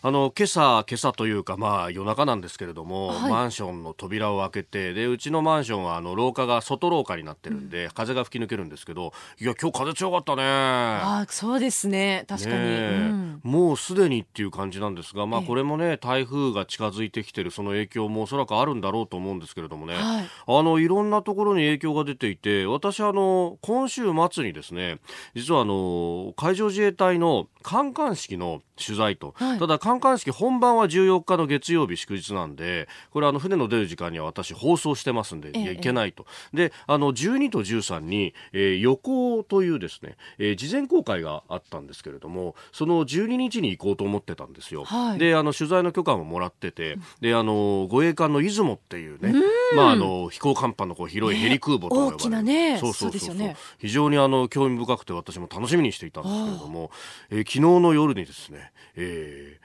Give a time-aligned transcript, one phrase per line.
[0.00, 10.42] あの今朝、今朝というか、まあ、夜中なんですけれども、はい、マンションの扉を開けてでうちのマンションはあの廊下が外廊下になってるんで、うん、風が吹き抜けるんですけどいや今日風強かったね。
[10.44, 12.24] あそうですね。
[12.28, 25.00] 確かに、ねうん、もうすでにっていう感じなんですが、まあ、これもね台風が近づいてきてるその影響もおそらくあるんだろうと思うんですけれどもね、はい、あのいろんなところに影響が出ていて私あの今週末にですね
[25.34, 36.26] 実はあの海上自衛隊の観艦式の取材と、はい、ただ観艦式本番は14日の月曜日祝日なんでこれあの船の出る時間には私放送してますんで、ええ、いけないと。
[36.52, 49.34] であの12と13に、えー、予行というですね、えー、事前公開があったんですけれどもその12日に行こうと思ってたんですよ、はい、であの取材の許可ももらっててであの護衛艦の出雲っていうね
[49.74, 52.78] まああの飛行甲板のこう広いヘリ空母と呼ばれる、大きなね。
[52.78, 56.90] そうそうそうそう、ね、非常にあの興味深くて私も楽しみにしていたんですけれども、
[57.30, 59.60] えー、昨日の夜にですね、えー、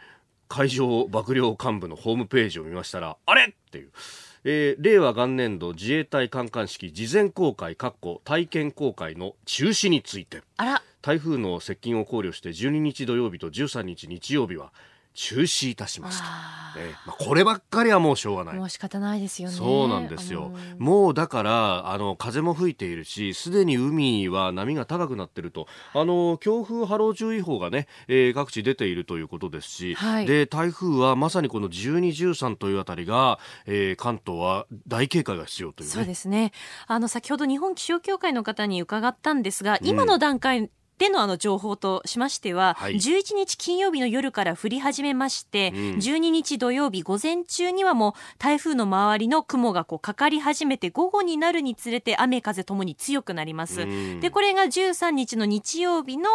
[0.48, 3.92] 海上幕僚幹部のホームページを見ましたらあれっていう。
[4.46, 10.44] えー、令和元年度自衛隊観艦式事前公開体験公開の中止について
[11.02, 14.74] 台風の接近を考慮して12日土曜日と13日日曜日は
[15.14, 16.26] 中止いたしました。
[16.76, 18.56] えまあ、こればっかりはもうしょうがない。
[18.56, 19.56] もう仕方ないですよね。
[19.56, 20.52] そうなんですよ。
[20.78, 36.52] もうだから、あの、風も吹いているし、すでに海は波が高くなっていると、あの、強風波浪注意報がね、えー、各地出ているということですし、はい、で、台風はまさにこの12、13というあたりが、えー、関東は大警戒が必要という、ね、そうですね。
[36.88, 53.82] あの、先ほど日本気象協会の方に伺ったんですが、今の段階、うんでのあの情報としましては、はい、11日金曜日の夜から降り始めまして、うん、12日土曜日午前中にはもう台風の周りの雲がこうかかり始めて午後になるにつれて雨風ともに強くなります。
[53.82, 56.30] うん、でこれが13日の日曜日の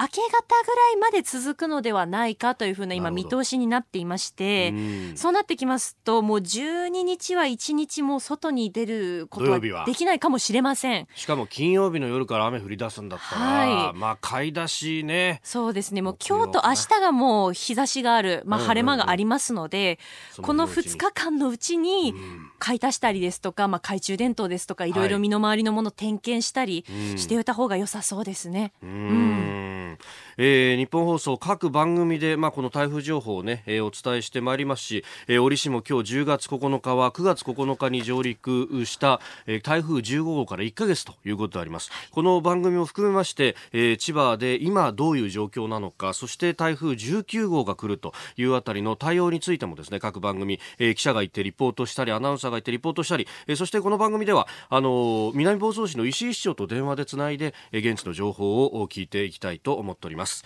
[0.00, 0.30] 明け方
[0.64, 9.60] ぐらいまで続くのではないかというふうな今見通しになっていまして、うん、そうなってきますともう12日は1日も外に出ることは。
[9.86, 11.08] できないかもしれません。
[11.14, 15.40] しかも金曜日の夜から雨降り出すんだったら、はいまあ買い出しね。
[15.42, 16.02] そうですね。
[16.02, 19.98] もう今日と明日がもう日差しがある、まあ、晴れ間がありますので、
[20.42, 22.14] この2日間のうちに
[22.58, 24.92] 買い足したりですとか、まあ、懐中電灯ですとかい。
[24.92, 26.84] ろいろ身の回りのもの点検したり
[27.16, 28.74] しておいた方が良さそうですね。
[28.82, 29.98] うん。
[30.36, 41.90] えー、日本放送各番組で、まあ、この台風情報をね、えー、お伝えしてまいりますし、えー、折しも今日10月9日は9月9日に上陸した、えー、台風15号から1ヶ月ということであります。
[42.10, 60.44] この番組を含めまして、えー、千葉で今どういう状況なのか、そして台風19号が来るというあたりの対応についてもですね、各番組、えー、記者が行ってリポートしたり、アナウンサーが行ってリポートしたり、えー、そしてこの番組では、あの、南房総市の石井市長と電話でつないで、え、現地の情報を聞いていきたいと思っております。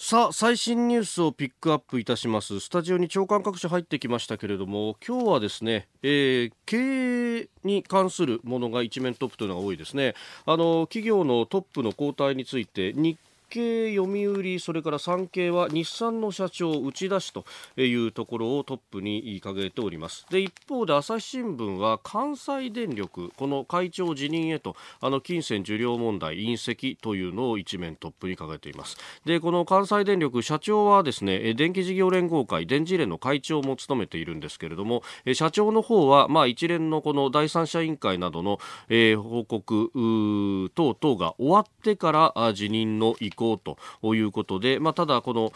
[0.00, 2.60] さあ最新ニュースをピックアップいたします。
[2.60, 10.14] スタジオに長官各社入ってきましたけれども今日はですね、えー、経営に関するものが一面トップというのが多いですね。
[10.46, 17.44] あの企業のトップの交代について日経、読売、それから産経は日産の社長打ち出しと
[17.80, 20.26] いうところをトップに掲げております。
[20.30, 28.96] で、一方で朝日新聞は関西電力、この会長辞任へと、あの金銭受領問題、隕石というのを一面トップに掲げています。
[29.24, 45.52] で、この関西電力社長はですね、電気事業連合会、電磁連の会長も務めているんですけれども、社長の方は、まあ一連のこの第三者委員会などの、えー、報告等々が終わってから辞任の意向こうということで、まあ、ただ、この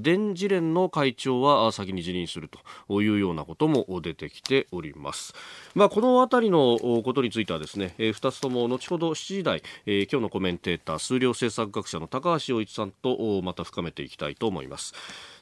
[0.00, 2.50] 電磁連の会長は先に辞任する
[2.88, 5.32] というようなことも出てきております。
[5.76, 14.94] まあ、このあたりのことについてはですね、えー、2つとも後ほど7時台、えー、今日のコメンテーター数量政策学者の高橋洋一さんとまた深めていきたいと思います。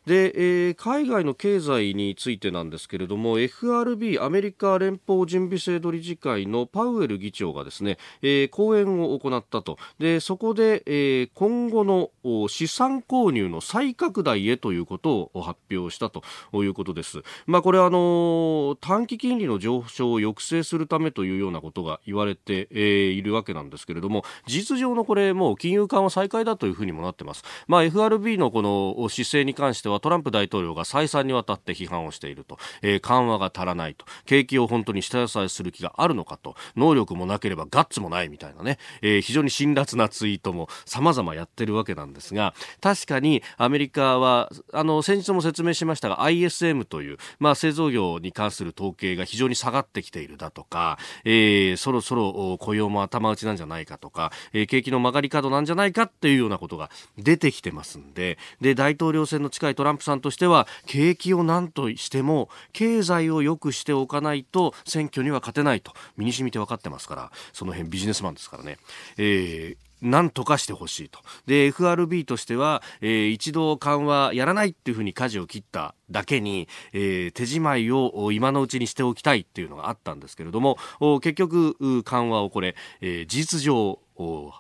[0.07, 0.33] で、
[0.69, 12.11] えー、海外の経済についてなんですけれども FRB アメリカ連邦準備制度理事会のパウエル議長がですね、えー、講演を行ったとでそこで、えー、今後の
[12.49, 16.23] 資産購入の再拡大へということを発表したと
[16.55, 17.23] いうことです。
[17.47, 27.45] まあ、これはあの短期金利の上昇を抑制するためというようなことが言われて、えー、いるわけなんですけれども事実上のこれもう金融緩和再開だというふうにもなってます。
[27.67, 34.05] まあ、FRB のこの姿勢に関してはトランプ大統領が再三にわたって批判をしていると、えー、緩和が足らないと。
[34.27, 36.55] 景気を本当に下支えする気があるのかと。
[36.77, 42.55] 能力もなければガッツもないみたいなね、えー、非常に辛辣なツイートも様々やってるわけなんですが。
[42.81, 58.39] 確かにアメリカはあの先日も説明しましたが ISM という、まあ、製造業に関する統計が非常に下がってきているだとか、えー、そろそろ雇用も頭打ちなんじゃないかとか、えー、景気の曲がり角なんじゃないかっていうようなことが出てきてますんで。
[58.61, 68.77] で大統領選の近いトランプさんとしては景気を何としても経済を良くしておかないと選挙には勝てないと身に染みて分かってますからその辺ビジネスマンですからね。
[69.17, 71.19] えーなんとかしてほしいと。
[71.45, 80.79] で、FRB としては、えー、一度緩和やらないっていうふうに舵を切っただけに、えー、手仕舞いを今のうちにしておきたいっていうのがあったんですけれども、
[81.21, 83.99] 結局、緩和をこれ、えー、事実上、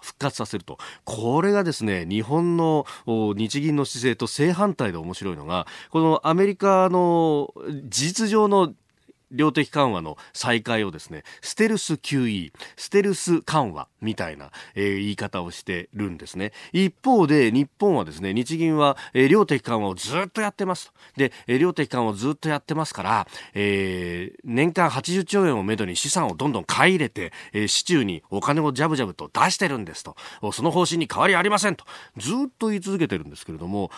[0.02, 0.78] 復活させると。
[1.04, 7.52] これがですね日本の日銀の姿勢と正反対で面白いのがこのアメリカの
[7.88, 8.72] 事実上の
[9.30, 16.52] 量的緩和の再開をですね、ステルス QE、ステルス緩和みたいな、えー、言い方をしてるんですね。
[16.72, 20.92] 一方で日本はですね、日銀は、えー、量的緩和をずっとやってますと。
[21.16, 30.16] で、えー、量的緩和をずっとやってますから、えー、年間80兆円をめどに資産をどんどん買い入れて、えー、市中にお金をジャブジャブと出してるんですと。
[30.52, 31.84] その方針に変わりありませんと。
[32.16, 33.90] ずっと言い続けてるんですけれども、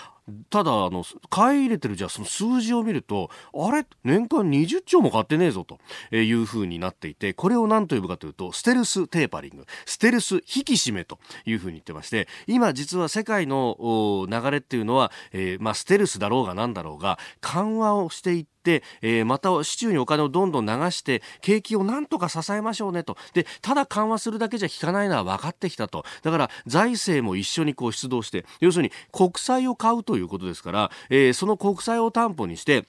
[0.51, 3.85] ただあの買い入れてるじゃあその数字を見るとあれ？
[4.05, 5.79] 年間20兆も買ってねえぞと
[6.15, 23.17] いうふうになっていてこれを何と呼ぶかというとステルステーパリングステルス引き締めというふうに言ってまして今実は世界の流れっていうのは、えー、まあ、ステルスだろうが何だろうが緩和をしていって、えー、また市中にお金をどんどん流して景気をなんとか支えましょうねと。
[23.35, 26.05] でただ緩和するだけじゃ効かないのは分かってきたと。
[26.23, 32.87] だから財政も一緒にこう出動して要するに国債を買うということですから、えー、その国債を担保にして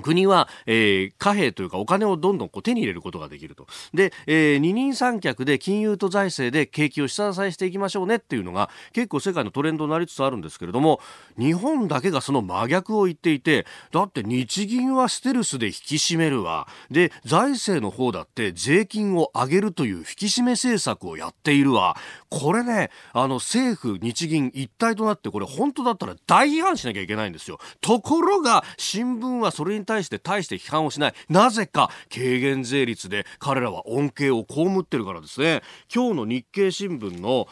[0.00, 3.66] 国は、えー、貨幣というかお金をどんどんこう手に入れることができると。
[3.92, 11.00] で、えー、二人三脚で金融と財政で景気を下支えしていきましょうねっていうのが結構世界のトレンドになりつつあるんですけれども、
[11.38, 16.68] 日本だけがその真逆を言っていて、だって日銀はステルスで引き締めるわ。
[16.90, 21.96] で、財政の方だって税金を上げるという引き締め政策をやっているわ。
[22.30, 27.58] これね、あの政府、日銀一体となってこれ本当だったら大批判しなきゃいけないんですよ。
[27.82, 31.14] ところが、新聞はそれに対して大して批判をしない。
[31.28, 35.62] なぜか、軽減税率で彼らは恩恵を被ってるからですね。
[35.92, 37.48] 今日の日経新聞の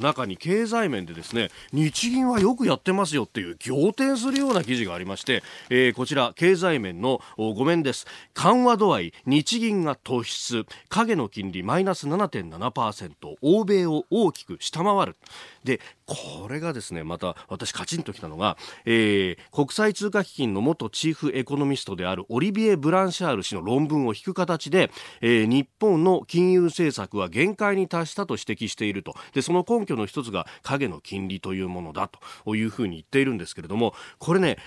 [0.00, 8.06] 中に経済面でですね、日銀はよくやってますよっていう仰天するような記事がありまして、えー、こちら、経済面のごめんです。
[8.34, 15.16] 緩和度合い、日銀が突出、影の金利マイナス7.7%、欧米を大きく下回る。
[15.64, 24.90] で、これがですね、また私カチンときたのが、えー、国際通貨基金の元チーフエコノミミストであるオリビエ・ブランシャール氏の論文を引く形で、
[25.20, 29.14] えー、日本の金融政策は限界に達したと指摘していると。
[29.32, 32.10] で、その根拠の一つが影の金利というものだ
[32.44, 34.58] というふうに言っているんですけれども、これね、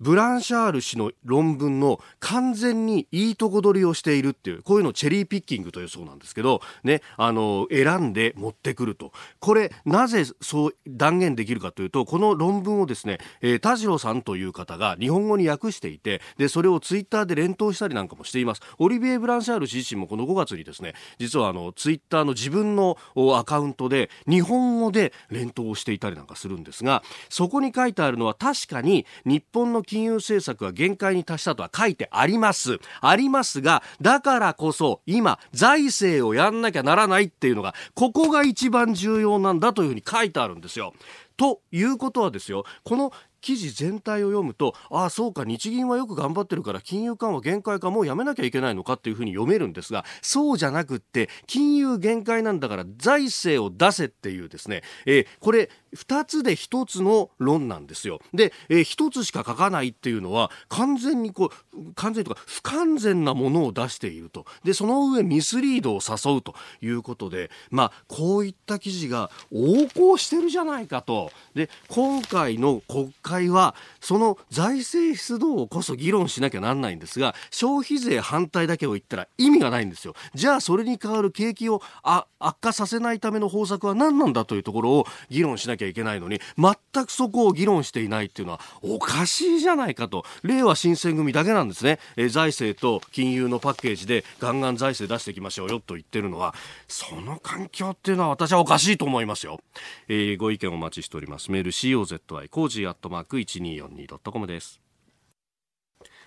[0.00, 9.12] ブランシャール氏の論文の完全にいいとこ取りをしているっていう、こういうのをチェリーピッキングというそうなんですけど、ね、あの、選んで持ってくると。
[9.38, 18.62] これ、なぜそう断言できるかというと、この論文をですね、えー、田代さんという方が日本語に訳していて、で、それをツイッターで連投したりなんかもしています。
[18.78, 22.96] オリビエ・ブランシャール氏自身もこの5月にですね、実はあの、ツイッターの自分の
[23.36, 32.78] アカウントで日本語で連投をしていたりなんかするんですが、そこに書いてあるのは確かに日本の金融政策は限界に達したとは書いてあります。
[33.00, 40.94] ありますが、だからこそ今、財政をやんなきゃならないっていうのが、ここが一番重要なんだというふうに書いてあるんですよ。
[41.36, 58.20] ということはですよ、この記事全体を読むとああそうか日銀はよく頑張ってるから金融緩和限界かもうやめなきゃいけないのかっていうふうに読めるんですがそうじゃなくって金融限界なんだから財政を出せっていうですね、えー、これ2つで1つの論なんですよ。
[58.32, 64.46] で、えー、1つしか書かないっていうのは完全にこう完全とか不完全なものを出していると。
[64.64, 71.32] でその上ミスリードを誘うということでまあこういった記事が横行してるじゃないかと。
[71.54, 80.14] で今回の国会はその財政出動をこそ議論しなきゃなんないんですが消費税反対だけを言ったら意味がないんですよ。
[80.34, 90.24] じゃあそれに代わる景気を悪化させないための方策は何なんだというところを議論しなきゃきゃいけないのに全くそこを議論していないっていうのはおかしいじゃないかと。
[90.42, 96.54] 令和新選組だけなんですね、えー財政と金融のパッケージでガンガン財政出していきましょうよと言ってるのは
[96.88, 99.60] その環境っていうのは私はおかしいと思いますよ、
[100.08, 101.50] えー、ご意見お待ちしております。
[101.50, 104.89] メール COZY コージーアットマーク 1242.com です。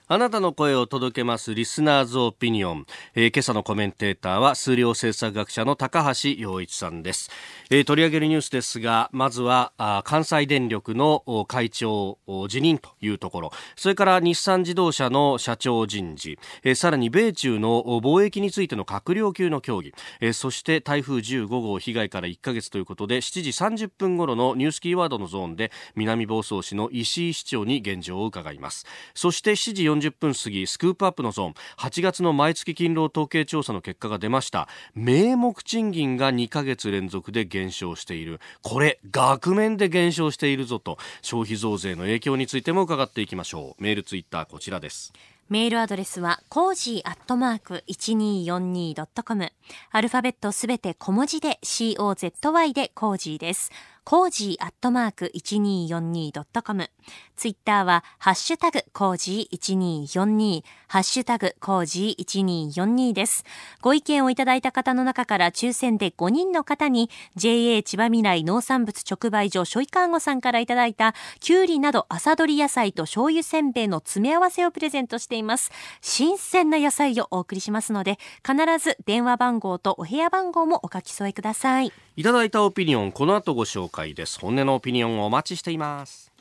[0.09, 7.31] あなたの声を届けますリスナーズオピニオン、えー、今朝のコメンテーターは数量政策学者の高橋洋一さんです、
[7.69, 12.17] えー、取り上げるニュースですがまずはあ関西電力の会長
[12.49, 13.51] 辞任というところ。
[13.77, 28.85] それから日産自動車の社長人事、えー、さらに米中の貿易についての閣僚級の協議、えー、そして台風15号被害から1ヶ月ということで7時30分頃のニュースキーワードのゾーンで南房総市の石井市長に現状を伺います。
[29.13, 45.13] そして7時40分過ぎスクープアップのゾーン8月の毎月勤労統計調査の結果が出ました名目賃金が2ヶ月連続で減少しているこれ額面で減少しているぞと消費増税の影響についても伺っていきましょうメールツイッターこちらです
[45.49, 49.51] メールアドレスは、コージーアットマーク 1242.com。
[49.91, 53.69] アルファベットすべて小文字で COZY でコージーです。
[54.05, 56.89] コージーアットマーク 1242.com。
[57.37, 62.25] ツイッターは、ハッシュタグコージー1242、ハッシュタグコージー
[62.69, 63.45] 1242です。
[63.81, 75.71] ご意見をいただいた方の中から抽選で5人の方に、JA 千葉未来農産物直売所しょいかーごさんからいただいた、きゅうりなど朝取り野菜と醤油せんべいの詰め合わせをプレゼントしています。
[76.01, 81.93] 新鮮な野菜をお送りしますので、必ず電話番号とお部屋番号もお書き添えください。
[82.15, 84.39] いただいたオピニオン、この後ご紹介です。
[84.39, 86.32] 本音のオピニオンをお待ちしています。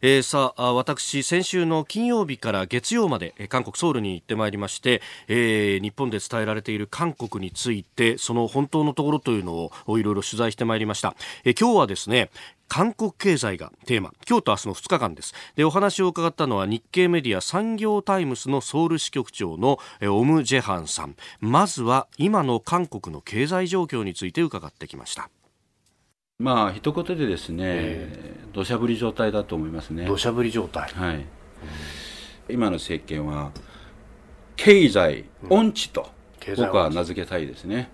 [0.00, 9.54] えー、さあ私、先週の金曜日から月曜まで韓国ソウルに行ってまいりまして、えー、日本で伝えられている韓国についてその本当のところというの
[9.88, 12.30] をいろいろ取材してまいりました、えー、今日はですね
[12.68, 14.12] 韓国経済がテーマ。
[14.28, 15.34] 今日と明日の2日間です。
[15.56, 21.16] でお話を伺ったのは日経メディア産業タイムスのソウル支局長のオム・ジェハンさん。
[21.40, 25.30] まずは今の韓国の経済状況について伺ってきました。
[26.38, 28.08] まあ一言でですね
[28.52, 30.06] 土砂降り状態だと思いますね。
[30.06, 30.88] 土砂降り状態。
[30.90, 31.26] はい、
[32.48, 33.50] 今の政権は
[34.56, 36.10] 経済音痴と、
[36.56, 37.90] 僕は名付けたいですね、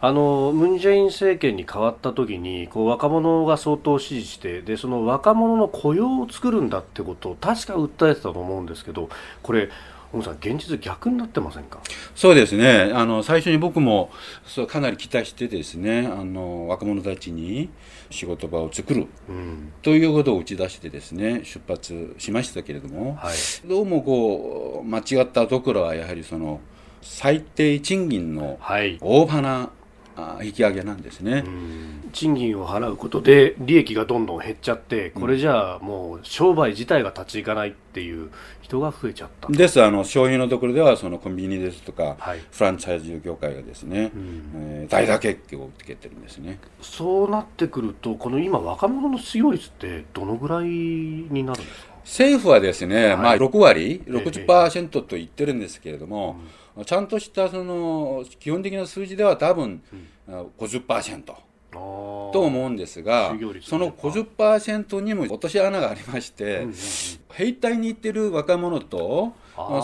[0.00, 9.08] あのムン・ジェイン政権に変わった時にこう若者が相当支持してでその若者の雇用を作るんだってことを確か訴えてたと思うんですけど
[9.42, 9.70] これ
[10.01, 11.80] 本さん、現実逆になってませんか？
[12.14, 14.10] そうですね、あの最初に僕も
[14.44, 17.70] そうかなり期待してですねあの、若者たちに
[18.10, 26.60] 仕事場を作る、うん、ということを打ち出してですね出発しましたけれども、はい、どうもこう間違ったところはやはりその
[27.00, 28.58] 最低賃金の
[29.00, 29.70] 大幅な
[30.42, 31.44] 引き上げなんですね、
[32.12, 39.48] 賃金を払うことで利益がどんどん減っちゃってこれじゃあもう商売自体が立ち行かないっていう人が増えちゃった。
[39.48, 39.82] です。
[39.82, 46.58] あの消費のところではそのコンビニですとか、はい、フランチャイズ業界がですね、うん、えー、大打撃を受けてるんですね。
[46.80, 51.92] そうなってくるとこの今若者の失業率ってどのぐらいになるんですか？
[52.02, 59.82] 政府はですね、はい、まあ6割60%と言ってるんですけれども、えーちゃんとしたその基本的な数字では多分、
[60.28, 61.34] うん、50%。
[61.72, 66.74] と思うんですが、ね、その50%にも落とし穴がありまして、うんうんうん、
[67.32, 69.32] 兵隊に行ってる若者と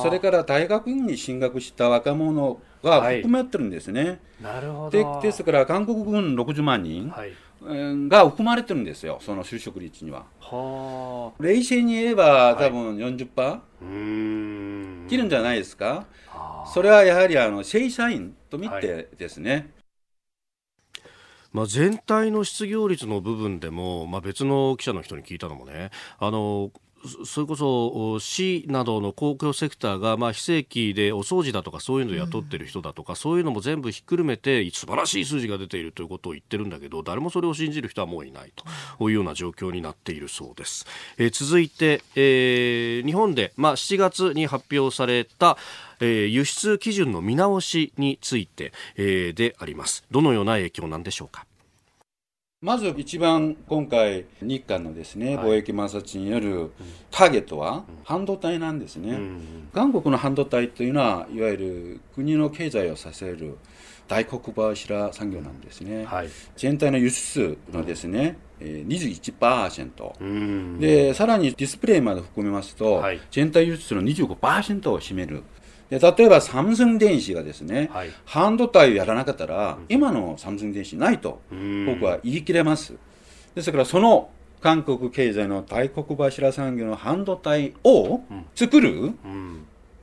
[0.03, 4.21] それから大学院に進学した若者が含まれてるんですね。
[4.43, 7.33] はい、でですから韓国軍60万人、はい。
[7.61, 10.27] が含まれてるんですよ、その就職率には。
[10.41, 13.61] は冷静に言えば、多分40%、は
[15.07, 16.05] い、切るんじゃないですか？
[16.73, 19.65] それはやはりあの正社員と見てですね、はい。
[21.53, 26.71] まあ、全体の失業率の部分でも、まあ、別の記者の人に聞いたのもねあの
[27.25, 38.53] それこそ市などの公共セクターが、まあ、非正規でお掃除だとかそういうのを雇ってる人だとか、うん、そういうのも全部ひっくるめて素晴らしい数字が出ているということを言ってるんだけど誰もそれを信じる人はもういない
[38.99, 40.87] というような状況になっているそうです。
[41.19, 45.57] えー、続いて、えー、日本で、まあ、7月に発表された
[46.01, 50.05] えー、輸出基準の見直しについて、えー、であります。
[50.13, 51.48] どのような影響なんでしょうか？
[52.61, 56.73] まず一番今回、日韓のですね、貿易摩擦による
[57.09, 59.17] ターゲットは半導体なんですね。
[59.73, 63.59] 韓国の半導体というのは、いわゆる国の経済を支える
[64.09, 66.05] 大黒柱産業なんですね。
[66.07, 70.81] はい、全体の輸出のですね、21%。
[70.81, 75.45] で、さらにディスプレイまで含めますと、はい、全体輸出の25%を占める。
[75.91, 82.95] で例えばサムスン電子がですね、はい、半導体をやらなかったら、うん、今のサムスン電子ないと僕は言い切れます。
[83.55, 84.31] ですからその
[84.61, 88.23] 韓国経済の大黒柱産業の半導体を
[88.55, 89.13] 作る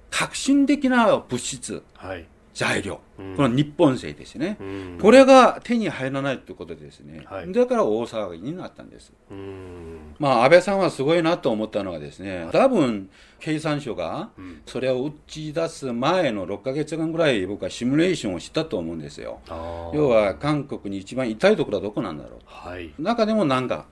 [0.09, 4.57] 革新的な物質、はい、材料、この日本製ですね、
[5.01, 9.11] これが手に入らないということでですね、はい、だから大騒ぎになったんです。
[10.19, 14.29] まあ、安倍さんはすごいなと思ったのはですね、多分、経産省が
[14.65, 19.39] それを打ち出す前の6か月間ぐらい僕はシミュレーションをしたと思うんですよ。
[19.93, 22.39] 要は韓国に一番痛いところはどこなんだろう。
[22.45, 23.85] はい、中でも何か。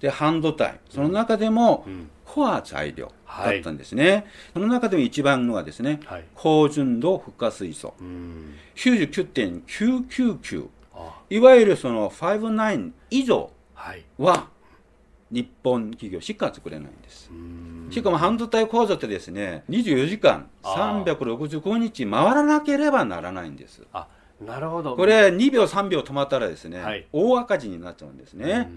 [0.00, 0.78] で、半導体。
[0.90, 1.86] その中でも、
[2.24, 3.12] コア材料。
[3.26, 4.24] だったんですね、はい、
[4.54, 7.94] その中でも一番のはですね、はい、高純度フッ化水素。
[8.76, 10.68] 99.999
[11.28, 13.50] いわゆるその59以上
[14.18, 14.48] は
[15.30, 17.30] 日本企業しか作れないんです。
[17.90, 23.82] しかも半導体構造ってですね24時間365日回らなければならないんです。
[24.44, 24.96] なるほど。
[24.96, 28.70] これ2秒3秒止まったらですね、はい、大赤字になっちゃうんですね。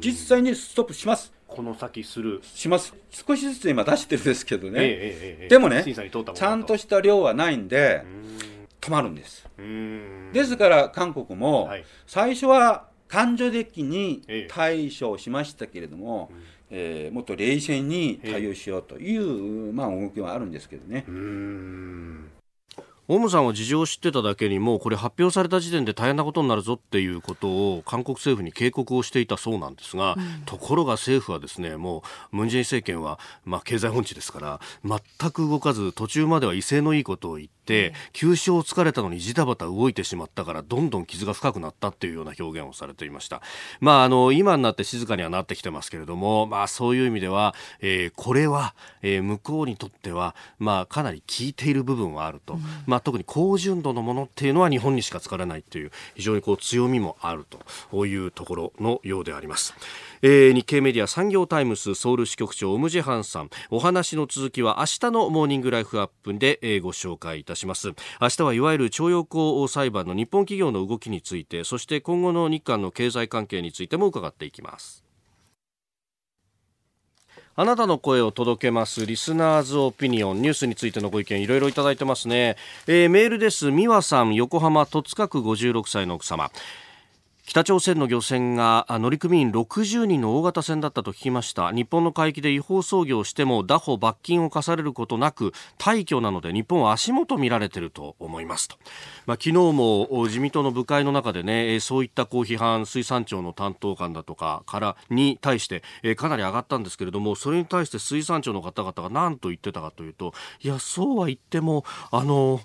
[0.00, 1.32] 実際にストップします。
[1.46, 2.40] この先する。
[2.42, 2.94] します。
[3.10, 8.04] 少しずつ今出してるんですけどね、ええでもねちゃんとした量はないんで
[8.80, 9.46] 止まるんです。
[10.32, 11.70] ですから韓国も
[12.06, 16.30] 最初は感情的に対処しましたけれども、
[16.70, 21.04] ええー、もっと冷静に対応しようという、まあ、動きはあるんですけどね。
[23.10, 37.58] オウムさんは事情を知ってただけにもうこれ発表された時点で大変なことになるぞっていうことを韓国政府に警告をしていたそうなんですが、うん、ところが政府はですねもうムン・ジェイン政権は、まあ、経済本地ですから全く動かず途中までは威勢のいいことを言って、
[38.12, 43.42] 急所を突かれたのにジタバタ動いてしまったからどんどん傷が深くなったっていうような表現をされていました。
[43.80, 57.46] まあ、あの今になって静かにはなってきてますけれども、まあ、そういう意味では、えー、これは、えー、向こうにとっては、まあ、かなり効いている部分はあると、うん、まあ、特に高純度のものっていうのは日本にしか使われないという非常にこう強みもある
[57.90, 59.74] というところのようであります。
[60.20, 63.50] えー、日経メディア産業タイムスソウル支局長オムジェハンさん。
[63.70, 67.92] お話の続きは明日のモーニングライフアップで、え、ご紹介いたします。
[68.20, 75.07] 明日はいわゆる徴用工裁判の日本企業の動きについてそして今後の日韓の経済関係についても伺っていきます。
[77.60, 83.72] あなたの声を届けますリスナーズオピニオンニュースについてのご意見いろいろいただいてますね、えー、メールです。
[83.72, 86.52] 美和さん横浜戸塚区56歳の奥様。
[87.48, 91.72] 北朝鮮の漁船が乗組員60人の大型船だったと聞きました。
[91.72, 98.76] 日本の海域で違法操業しても拿捕罰金を課されることなく退去なので日本は足元見られていると思いますと、
[99.24, 105.82] まあ、昨日も自民党の部会の中でねそういったこう批判水産庁の担当官だとかからに対して
[106.16, 112.60] かなり上がったんですけれどもそれに対して水産庁の方々が何と言ってたかというといやそうは言ってもあの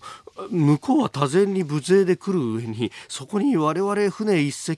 [0.49, 4.72] 向こうは多勢に無勢で来る上にそこに我々船一隻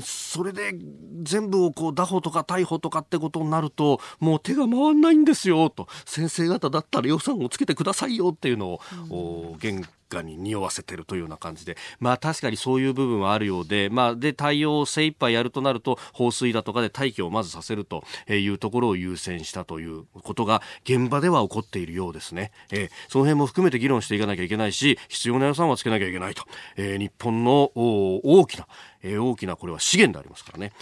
[0.00, 0.74] それで
[1.22, 22.52] 全部をこう拿捕とか逮捕とかってことになるともう手が回んないんですよと先生方だったら予算をつけてくださいよっていうのを、うん、現果に匂わせてるというような感じで、まあ確かにそういう部分はあるようで、まあで対応を精一杯やるとなると、放水だとかで退去をまずさせるというところを優先したということが現場では起こっているようですね。
[22.70, 26.44] えー、その辺も含めて議論していかなきゃいけないし、必要な予算はつけなきゃいけないと。
[26.76, 28.66] えー、日本の大きな、
[29.02, 30.72] えー、大きなこれは資源でありますからね。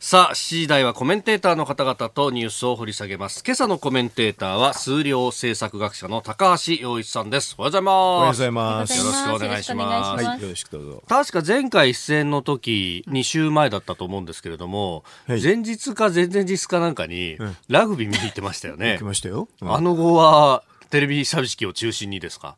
[0.00, 3.42] さあ、7時台はコメンテーターの方々とニュースを掘り下げます。
[3.44, 7.56] 今朝のコメンテーターは、数量政策学者の高橋洋一さんです。
[7.58, 7.92] おはようございます。
[7.92, 8.96] おはようございます。
[8.96, 10.24] よろしくお願いします。
[10.24, 11.02] はい、よろしくどうぞ。
[11.08, 18.92] 確か前回出演の時、2週前だったと思うんですけれども、はい、前日か前々日かなんかに、ラグビー見に行ってましたよね。
[18.92, 19.48] 行きましたよ。
[19.60, 22.56] うん、あの後は、テレビし式を中心にですか？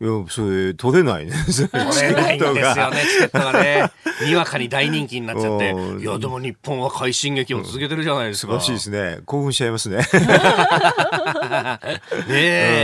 [0.00, 1.32] いや、それ、取れないね。
[1.46, 1.68] 取
[2.00, 3.90] れないんですよね、チケットがね。
[4.24, 5.74] にわかに大人気になっちゃって。
[6.00, 8.60] いや、でも日本は快進撃を続けてるじゃないですか。
[8.60, 9.18] 素晴らしいですね。
[9.26, 9.98] 興奮しちゃいますね。
[12.28, 12.34] ね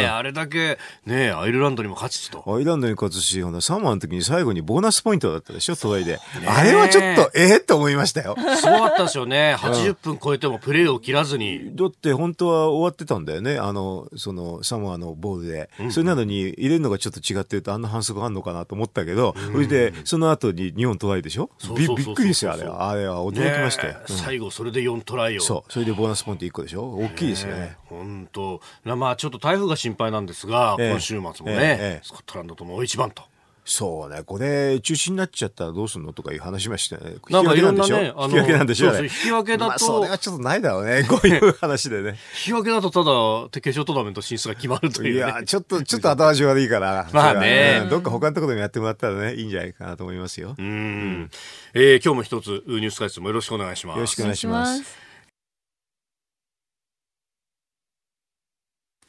[0.03, 2.42] え、あれだけ、ねえ、アイルランドにも勝つと。
[2.46, 6.18] アイルランドに勝つし、ほな、サモアの時に最後にボーナスポイントだったでしょ、トライで。
[6.46, 8.37] あれはちょっと、ええと思いましたよ。
[8.57, 9.55] すごかったですよね。
[9.59, 11.77] 80分超えてもプレーを切らずに。
[11.77, 13.59] だって本当は終わってたんだよね。
[13.59, 15.70] あの、その、サモアのボールで。
[15.90, 21.51] それなのに入れるのがちょっと違ってるとあんな反則あんのかなと思ったけど、それで、その後に日本トライでしょ？
[21.77, 22.90] びびっくりですよ、あれは。
[22.90, 23.97] あれは驚きましたよ。
[24.07, 25.40] 最後、それで4トライを。
[25.40, 25.73] そう。
[25.73, 26.85] それでボーナスポイント1個でしょ？
[26.95, 27.77] 大きいですよね。
[27.85, 33.23] 本当まあ、ちょっと台風が心配なんですが、今週末もね、スコットランドとも大一番と。
[33.66, 37.14] そうね、これ、中止になっちゃったらどうするのとかいう話ましたね。
[37.31, 38.92] なんかいろんなね、引き分けなんでしょ？
[38.92, 42.11] う引き分けだと、まあ、それはちょっとないだろうね、 こういう話でね。
[42.11, 47.09] 引き分けだとただ、決勝トーナメント進出が決まるという、ね、いや、ちょっと、ちょっと後味悪いから。
[47.14, 50.55] まあね、どっか他のところでもやってもらったらね、いいんじゃないかなと思いますよ。
[50.59, 51.31] うん。
[51.72, 53.96] えー、今日も一つ、ニュース解説もよろしくお願いします。
[53.96, 55.04] よろしくお願いします。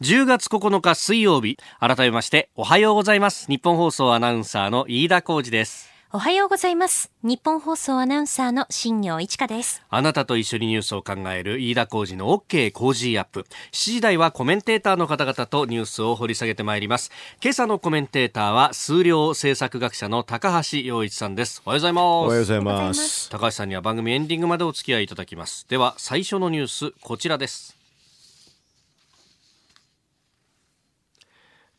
[0.06, 3.48] 10月9日水曜日改めましておはようございます。
[3.48, 5.90] 日本放送アナウンサーの飯田浩二です。
[6.14, 7.12] おはようございます。
[7.24, 9.82] 日本放送アナウンサーの新業一華です。
[9.90, 13.48] あなたと一緒にニュースを考える飯田浩二の OK 工事アップ。
[13.72, 17.10] 7時台はコメンテーターの方々とニュースを掘り下げてまいります。
[17.42, 21.64] 今朝のコメンテーターは数量政策学者の高橋洋一さんです。
[21.66, 22.04] おはようございます。
[22.04, 23.30] おはようございます。
[23.32, 25.66] 高橋さんには番組エンディングまでお付き合いいただきます。
[25.68, 27.76] では最初のニュースこちらです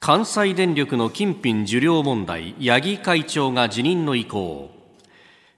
[0.07, 4.71] 関西電力の金品受領問題八木会長が辞任の意向。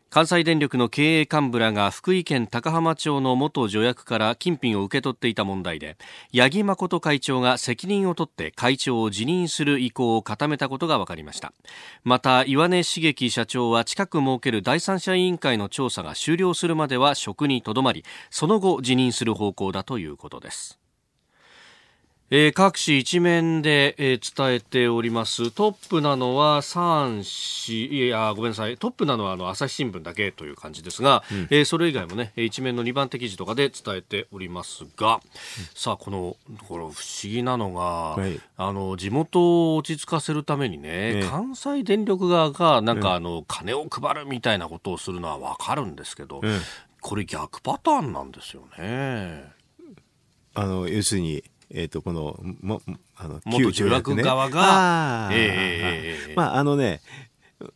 [0.08, 5.98] 関西電力の経営幹部らが福井県高浜町の元助役から金品を受け取っていた問題で
[6.34, 11.52] 八木誠会長が責任を取って会長を辞任する意向を固めたことが分かりました。
[12.02, 20.78] また岩根茂樹社長は近く設ける第三者委員会の調査が終了するまでは職にとどまりその後辞任する方向だということです。
[22.30, 25.50] えー、各紙一面で、えー、伝えております。
[25.50, 27.22] トップなのは三
[27.64, 28.76] 紙いやごめんなさい。
[28.76, 35.20] トップなのはあの朝日新聞だけという感じですが、うん、えー、それ以外もね一面の二番手記事とかで伝えておりますが、うん、
[35.74, 36.36] さあこの
[36.68, 46.42] この不思議なのが、はい、あの地元を落ち着かせるためにね、関西電力側がなんかあの、金を配るみたいなことをするのはわかるんですけど、
[47.00, 49.50] これ逆パターンなんですよね。
[50.54, 52.80] あの要するにえっ、ー、と、この、も、
[53.16, 57.00] あの、旧条約側が、ええー、まあ、あのね、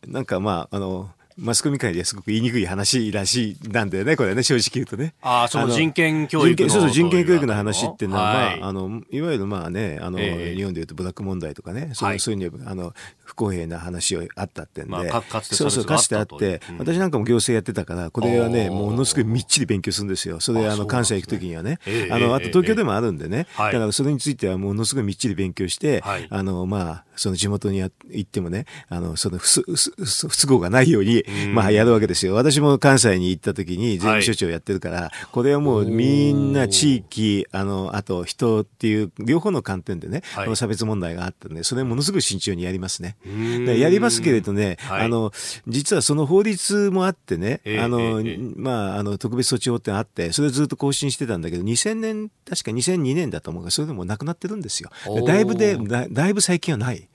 [0.07, 5.13] なんかまあ、あの、マスコミ界ですごく言いにくい話らしいなんだよね、これね、正直言うとね。
[5.21, 16.73] ああ、その人権教育のそうそう、人権教育の話っていうのは、はい、まあ、あの、いわゆるまあね、あの、えー、日本でいうとブラック問題とかね、そういう、そういうにあの、不公平な話をあったってんで、まあ、かつてそうそう、かつてあって、う。
[16.73, 20.39] ん、私なんかも行政やってたから、これはね、ものすごいみっちり勉強するんですよ。
[20.39, 21.79] それ、あの、関西行くときにはね。
[22.11, 32.35] あの、あと東京でもあるんでね、だからそれについてはものすごいみっちり勉強して、あの、まあ、その地元に行ってもね、あの、その不不都合がないように、まあ、やるわけですよ。
[32.35, 43.12] 私も関西に行った時に税務署長やってるから、これはもうみんな地域、あの、あと人っていう両方の観点でね、この差別問題があったんで、それものすごく慎重にやりますね。
[43.25, 45.31] やりますけれどね、あの、
[45.67, 48.23] 実はその法律もあってね、あの、
[48.55, 54.89] まあ、あの、特別措置法ってあって、それずっと更新してたんだけど、2000年、確か2002年だと思うが、それでもなくなってるんですよ。
[55.25, 57.07] だいぶで、だいぶ最近はない。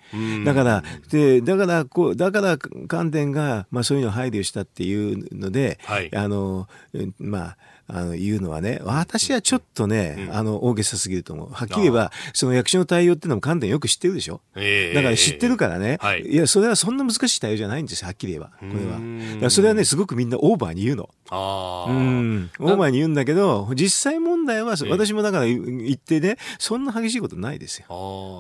[0.45, 6.67] だから、で、だから、こう、だから、関電が、まあそういうのを配慮したっていうので、はい、あの、
[7.19, 7.57] まあ、
[7.91, 11.49] あの、言うのはね、私はちょっとね、うん、あの、大げさすぎると思う。
[11.51, 18.51] はっきり言えば、その役所の対応っていうのも関電よく知ってるでしょ、えー、だから知ってるからね、はい、いや、それはそんな難しい対応じゃないんですよ、はっきり言えば。
[18.61, 18.99] これは。
[18.99, 21.09] だからそれはね、すごくみんなオーバーに言うの。
[21.31, 22.51] あうん。
[22.59, 27.87] オーバーに言うんだけど、実際問題は、私もだから言ってね、そんな激しいことないですよ。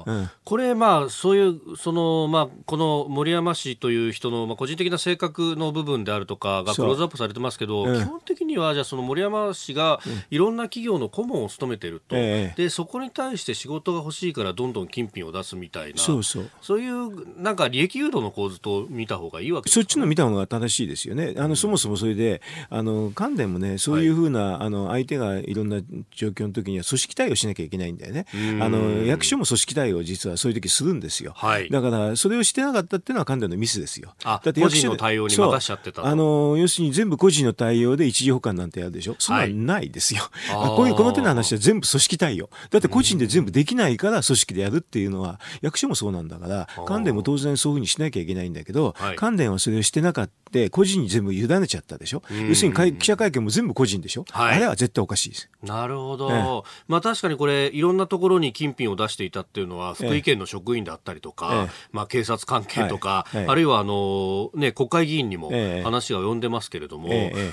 [0.07, 15.99] あうん、これ、まあ、そういう、その、まあ、この森山氏という人の、まあ、個人的な性格の部分であるとかがクローズアップされてますけど、うん、基本的には、じゃあその森山氏がいろんな企業の顧問を務めてると、えでそこに対して仕事が欲しいからどんどん金品を出すみたいな。
[15.99, 16.51] そうそう。
[16.61, 21.35] そういうなんか利益誘導の構図と見た方がいいわけそっちの見た方が正しいですよね。
[21.37, 28.27] あの、そもそもそれであの関連もねそういうふうな、はい、あの相手がいろんな状況の時には組織対応しなきゃいけないんだよね。
[28.61, 31.33] あの役所も組織対応実はそういう時するんですよ。
[31.37, 34.15] はい、だからそれをしてなかったっていうのは関連のミスですよ。
[34.25, 39.17] だって個人の対応に任しちゃってたあの要するに全部個人の対応で一時保管なんてやるでしょ？
[39.29, 40.23] そんないですよ。
[40.49, 42.51] はい、こういうこの手の話は全部組織対応。
[42.71, 50.33] だって個人で全部できないから組織でやるっていうのは役所もそうなんだから関連も当然そういうふうにしなきゃいけないんだけど、はい、関連はそれをしてなかった
[50.71, 52.23] 個人に全部委ねちゃったでしょ？
[52.49, 54.25] 要するに記者会見も全部個人でしょ？
[54.31, 55.51] はい、あれは絶対おかしいです。
[55.63, 56.31] なるほど。
[56.31, 65.51] ええ、まあ確かにこれいろんなところに金品を出していたっていうのは福井県の職員だったりとか、え、まあ警察関係とか、はい、あるいはあのね国会議員にも
[65.85, 67.11] 話が及んでますけれども、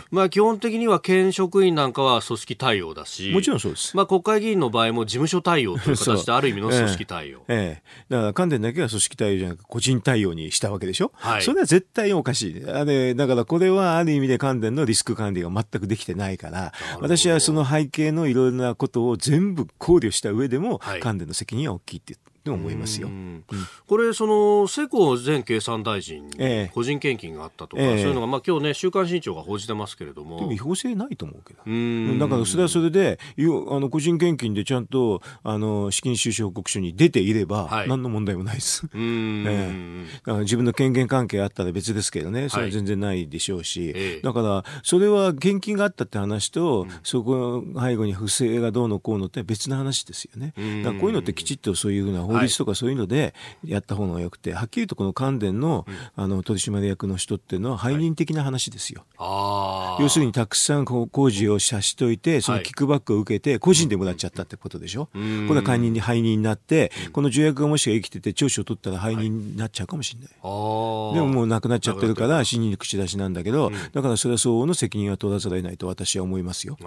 [0.10, 3.96] まあ基本的には県職員なんかは組織対応だし、もちろんそうです。
[3.98, 7.44] まあ国会議員の場合も事務所対応という形である意味の組織対応。
[7.48, 11.12] ええだから関連だけは組織対応じゃなく個人対応にしたわけでしょ？
[11.16, 12.70] はい、それは絶対おかしい。
[12.70, 23.10] あれだからこれはある意味で関連のリスク管理が全くできてないから、私はその背景のいろいろなことを全部考慮した上でも、関連の責任は大きいってと思いますよ。
[23.88, 30.40] これ、その世耕前経産大臣、え個人献金があったとか、えそういうのが、まあ今日ね、週刊新潮が報じてますけれども。
[30.40, 32.20] でも違法性ないと思うけど。
[32.20, 33.42] だからそれはそれで、あ
[33.80, 38.88] の個人献金でちゃんとあの資金収支報告書に出ていれば、はい、何の問題もないです。
[38.94, 50.54] えだから自分の権限関係あったら別ですけどね、それは全然ないでしょうし、はい、だからそれは献金があったって話と、うん、そこの背後に不正がどうのこうのって別の話ですよね。
[50.84, 59.06] だからこういうのってきちっとそういうふうな法律とかそういうのでやった方がよくて、はい、はっきりとこの関電の,、あの取締役の人っていうのは背任的な話ですよ。
[59.18, 65.06] はい、要するにたくさん工事を社しといて、そのキックバックを受けて個人でもらっちゃったってことでしょ？
[65.06, 65.10] こ
[65.50, 70.30] れは解任に背任になって、この条約がもし生きてて聴取を取ったら背任になっちゃうかもしれない。
[70.30, 76.78] でももうなくなっちゃってるから死に口出しなんだけど、だからそれは相応の責任は取らざるを得ないと私は思いますよ。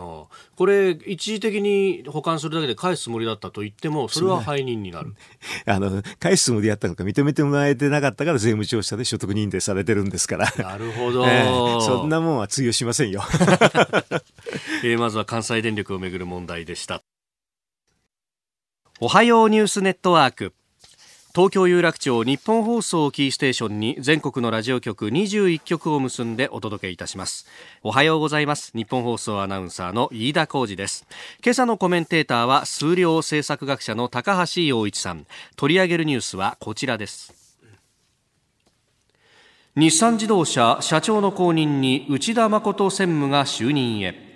[0.56, 5.14] これ一時的に保管するだけで返すつもりだったと言ってもそれは背任になる。
[5.66, 10.52] あの返すつもりやったのか認めてもらえてなかったから税務調査で所得認定されてるんですから。
[10.56, 13.22] なるほど、 えー、そんなもんは通用しませんよ。
[14.84, 17.02] えー、まずは関西電力をめぐる問題でした。
[19.00, 20.54] おはようニュースネットワーク。
[21.38, 27.46] 東京有楽町日本放送キーステーションに全国のラジオ局21局を結んでお届けいたします。
[27.84, 28.72] おはようございます。
[28.74, 31.06] 日本放送アナウンサーの飯田浩二です。
[31.44, 35.28] 今朝のコメンテーターは数量政策学者の高橋洋一さん。
[35.54, 37.32] 取り上げるニュースはこちらです。
[39.76, 44.27] 日産自動車社長の後任に内田誠専務が就任へ。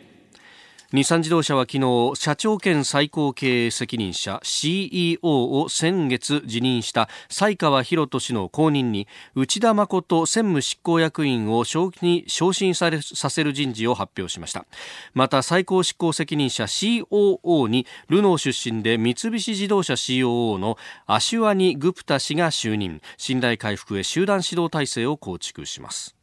[0.94, 12.90] 日産自動車は昨日社長兼最高経営責任者 CEO を先月辞任した西川博人の後任に内田誠専務執行役員を昇に昇進さ
[13.31, 14.66] せる人事を発表しました。
[15.14, 20.76] また最高執行責任者 COO にルノー出身で三菱自動車 COO の
[21.07, 23.00] アシュワニ・グプタ氏が就任。
[23.16, 26.14] 信頼回復へ集団指導体制を構築します。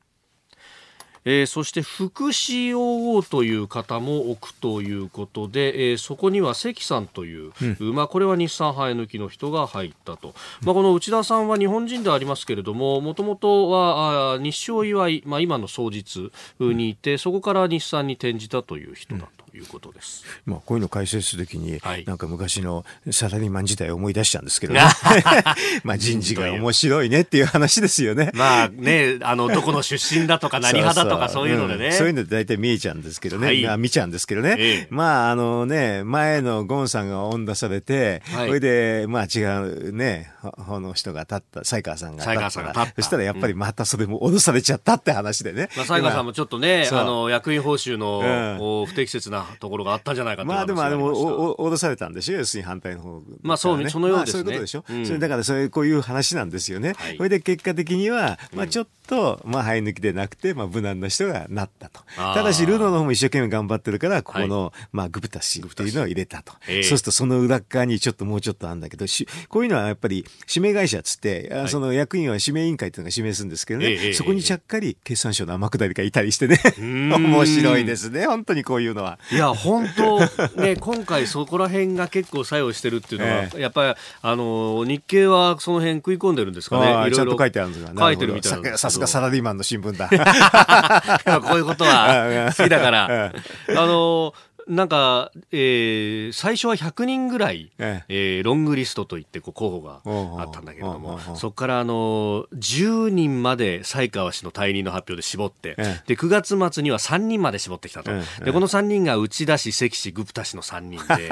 [1.26, 19.49] えー、そして副 COO という方も置くということで、えー、そこには関さんという、うん、まあ、これは日産生え抜きの人が入ったと、まあ、この内田さんは日本人でありますけれどももともとは日照祝い、まあ、今の双日にいてそこから日産に転じたという人だと。
[19.60, 20.24] いうことです。
[20.46, 24.82] まあこういうの解説するときに、はい、なんか昔のサラリーマン時代を思い出しちゃうんですけどね。
[25.84, 28.32] まあ人事が面白いねっていう話ですよね。
[28.36, 31.92] まあね、あのどこの出身だとか何派だとかそういうのでね。
[31.92, 33.48] そういうので大体見えちゃうんですけどね。
[33.48, 34.56] はい、見ちゃうんですけどね。
[34.58, 45.70] ええ、まああのね、前のゴンさんが恩出されて、はい、それでまあ違うね、この人が立った、西川さんが立ったら、そしたらやっぱりまたそれも脅されちゃったって話でね。
[45.76, 52.38] まあ西川さんもちょっとね、あの役員報酬の、不適切なところがあったんじゃないかとまあでもあれも脅されたんでしょ？
[52.38, 62.02] 要するに反対の方、まあそうそのようですね、まあ、そういうことでしょ、うん、それだからそういうこういう話なんですよね、はい、それで結果的には、まあ、ちょっと、まあ生え抜きでなくて、まあ、無難な人がなったと。
[62.16, 76.60] ただしルノの方も一生懸命頑張ってるからここの、はい、まあ、グブタ氏っていうのを入れたと、そうするとその裏側にちょっともうちょっとあるんだけどしこういうのはやっぱり指名会社っつって、はい、その役員は指名委員会っていうのが指名するんですけどね、そこにちゃっかり決算書の天下りがいたりしてね。
[76.80, 78.26] 面白いですね。
[78.26, 79.20] 本当にこういうのは。
[79.32, 80.20] いや本当
[80.60, 87.08] ね、今回そこら辺が結構作用してるっていうのは、えー、やっぱりあの日経はその辺食い込んでるんですかね。
[87.08, 88.78] いろいろ書いてあるんですが、書いてるみたいな。
[88.78, 90.10] さすがサラリーマンの新聞だ。
[91.42, 93.32] こういうことは 好きだから。
[93.70, 94.34] あの
[94.70, 98.42] なんか、えー、最初は100人ぐらい、ええ。
[98.42, 108.12] ー、ロングリストといってこう候補があったんだけれども、そこからあの10人まで才川氏の退任の発表で絞って、えで9月末には3人まで絞ってきたと、
[108.46, 111.32] でこの3人が内田氏、関氏、グプタ氏の3人で、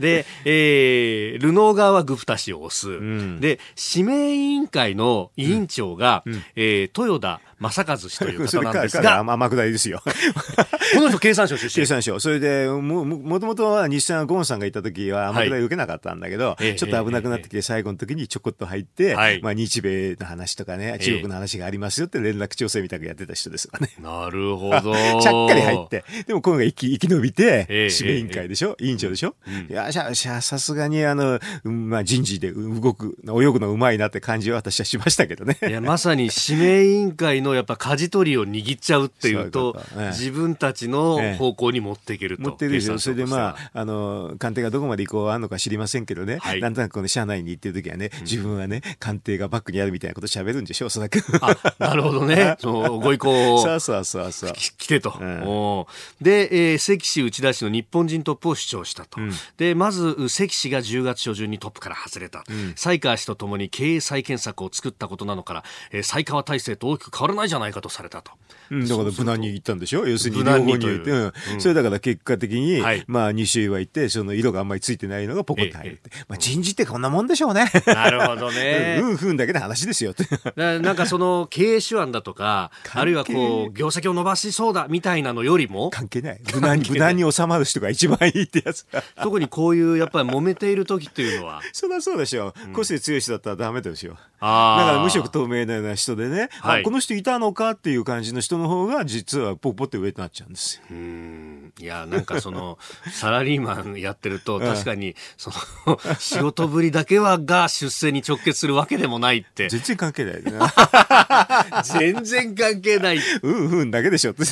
[0.00, 3.60] で、えー、ルノー側はグプタ氏を推す、うん、で
[3.94, 10.00] 指名委員会の委員長が、うん、えー、豊田正和氏という方なんですが、天下りですよ。
[10.94, 11.70] この人経産省出身。
[11.70, 12.18] 経産省。
[12.20, 23.90] それで、も、もともとは日産ゴンさんがいた時は天下り受けなかったんだけど、はい、ちょっと危なくなってきて、最後の時にちょこっと入って、はい、まあ日米の話とかね、中国の話がありますよって連絡調整みたくやってた人ですよね。
[24.00, 24.94] なるほど。
[25.20, 35.58] ちゃっかり入って、でも今回生き生き延びて、指名委員会でしょ、委員長でしょ、うん、いや、さすがにあの、まあ人事で動く、泳ぐのうまいなって感じは私はしましたけどね。
[35.62, 42.57] いや、まさに指名委員会のやっぱ舵取りを握っちゃうっていうと、自分たちの方向に持っていけると。
[42.58, 42.98] 持っってるでしょ。
[42.98, 51.22] それでまあ、あの、官邸がどこまで移行あるのか知りませんけどね、はい、なんとなくこの社内に行ってる時はね、自分はね、官邸がバックにあるみたいなこと喋るんでしょ、おそらく。
[51.40, 52.56] あ、 なるほどね。
[52.58, 54.52] そのご意向そうそうそうそう。
[54.52, 55.14] 来てと。
[55.18, 59.20] うん、で、えー、関氏内田氏の日本人トップを主張したと。
[59.20, 62.44] うん、で、まず、関氏が10月初旬にトップから外れた。
[62.48, 68.32] うん、西川氏とともに経営再建策を作ったことなのから、えー、西川体制と大きく変わらないじゃないかとされたと。
[68.70, 70.06] うん、だから無難に言ったんでしょ？
[70.06, 76.10] 要するに両方にて、うん、それだから結果的に、はい、まあ2種類はいて、その色があんまりついてないのがポコッと入るって。
[76.28, 77.70] まあ人事ってこんなもんでしょうね。
[77.86, 79.00] なるほどね。
[79.02, 80.26] うんふんだけの話ですよって。
[80.56, 85.90] なんかその経営手腕だとか、あるいはこう、業績を伸ばしそうだみたいなのよりも。
[85.90, 86.40] 関係ない。
[86.54, 88.86] 無難に、無難に収まる人が一番いいってやつ。
[89.22, 91.62] 特にこういうやっぱり揉めている時っていうのは。
[91.72, 92.54] そりゃそうでしょ。
[92.70, 94.16] う個性強い人だったらダメですよ。
[94.40, 94.80] ああ。
[94.80, 100.82] だから無色透明なような人でね、はい、この人いたのかっていう感じの人の方が実はポッポって上となっちゃうんですよ。
[100.90, 101.72] うん。
[101.80, 102.78] いやなんかその
[103.12, 105.50] サラリーマンやってると確かにそ
[105.86, 109.68] の仕事ぶりだけはが出世に直結するわけでもないって。
[109.68, 110.42] 全然関係ない
[111.84, 113.20] 全然関係ない。
[113.42, 114.32] うんうんだけでしょ。
[114.32, 114.42] って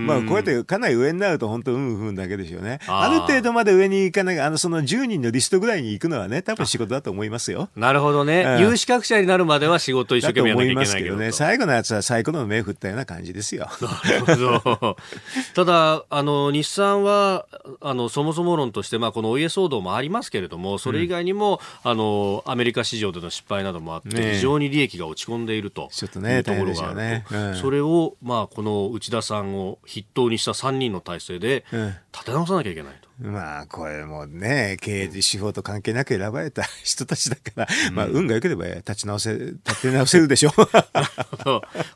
[0.00, 2.80] まあこうやってかなり上になると本当うんうんだけでしょうね。
[2.86, 7.68] ある程度まで上に行かないあのその10人のリストぐらいに行くのはね多分仕事だと思いますよ。
[7.76, 11.32] なるほどね、うん、有資格者になるまでは仕事一生懸命やらなきゃいけないけどね。
[11.32, 13.68] 最後のやつは最後の目振ったような感じですよ。
[14.26, 14.96] なるほど。
[15.54, 17.46] ただあの日産は
[17.80, 27.24] あのそもそも論として、まあ、このお家騒動もありますけれどもそれ以外にも、うん、あのアメリカ市場での失敗などもあって、ね、非常に利益が落ち込んでいるというところがあると、ね。
[27.30, 31.64] うん、それを、まあ、この内田さんを筆頭にした3人の体制で
[32.12, 33.05] 立て直さなきゃいけないと。
[33.18, 39.32] まあ、これもね、経営手法と関係なく選ばれた人たちだから、うん、まあ、運が良ければ立ち直せ、
[39.64, 40.50] 立て直せるでしょ。
[40.50, 40.54] う。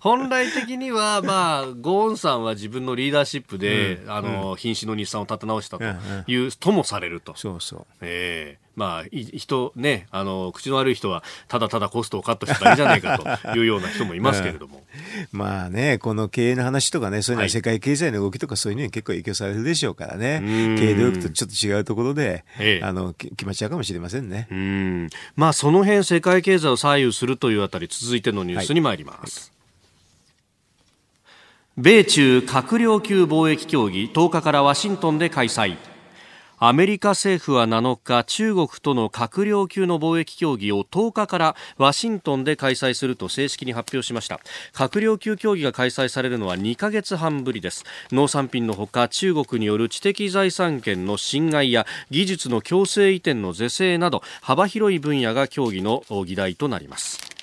[0.01, 5.85] 本来的には、まあ、ゴーンさんは自分のリーダーシップで、うん、あの、瀕死の日産を立て直したと
[6.27, 7.35] いう、ともされると。
[7.37, 7.87] そうそう。
[8.01, 8.65] ええ。
[8.67, 14.83] ーまあ、人、ね、あの、口の悪い人は、ただただコストをカットしただけじゃないかというような人もいますけれども。
[15.33, 20.41] まあね、この経営の話とかね、そういうのは世界経済の動きとかそういうのに結構影響されるでしょうからね。
[20.79, 24.49] 経営努力とちょっと違うところで、ええ、あの、決まっちゃうかもしれませんね。
[24.51, 25.11] うん。
[25.37, 29.53] まあ、その辺世界経済を左右するというあたり、続いてのニュースに参ります。
[31.77, 35.77] はい、米中閣僚級貿易協議10日からワシントンで開催。
[36.63, 44.41] アメリカ政府は7日中国との閣僚級の貿易協議を10日からワシントンで開催すると正式に発表しました。
[44.75, 47.87] 閣僚級協議が開催されるのは2ヶ月半ぶりです。
[48.13, 57.40] 農産品のほか中国による知的財産権の侵害や技術の強制移転の是正など幅広い分野が協議の議題となります。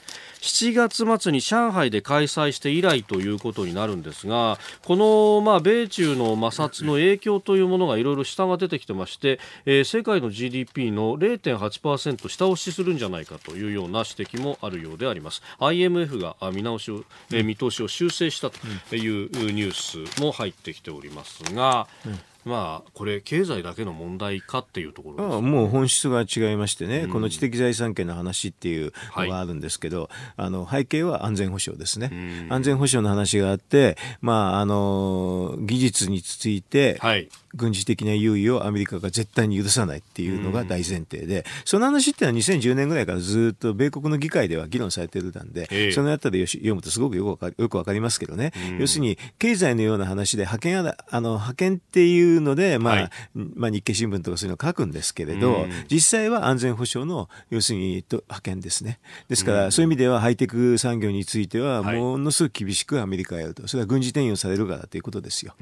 [0.47, 15.41] 7月末に上海で開催して以来ということになるんですがこの、まあ、米中の摩擦の影響というものがいろいろ下が出てきてまして、えー、世界の GDP の0.8%下押しするんじゃないかというような指摘もあるようであります。
[15.59, 22.19] IMF が見直しを、えー、見通しを修正したというニュースも入ってきておりますが、うん。
[22.47, 53.09] まあ、これ、経済だけの問題かっていうところ、ね、もう本質が違いましてね、うん、この知的財産権の話っていうのがあるんですけど、はい、あの背景は安全保障ですね、うん、安全保障の話があって、まあ、あの技術について、はい軍事的な優位をアメリカが絶対に許さないっていうのが大前提で、その話っていうのは2010年ぐらいからずっと米国の議会では議論されてるなんで、えー、そのあたりを読むとすごくよくわかよくわかりますけどね、要するに経済のような話で派遣あの派遣っていうので、まあ、はい、
[53.55, 58.99] まあ日経新聞とかそういうのを書くんですけれど、実際は安全保障の要するに派遣ですね。
[59.29, 65.55] ですから、そういう意味ではハイテク産業についてはものすごく厳しくアメリカがやると、それは軍事転用されるからということですよ。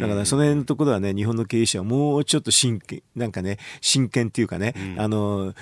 [0.00, 5.54] だからその辺のところはね、日本の経営者はもうちょっと真剣、なんかね、真剣っていうかね、うん、あの、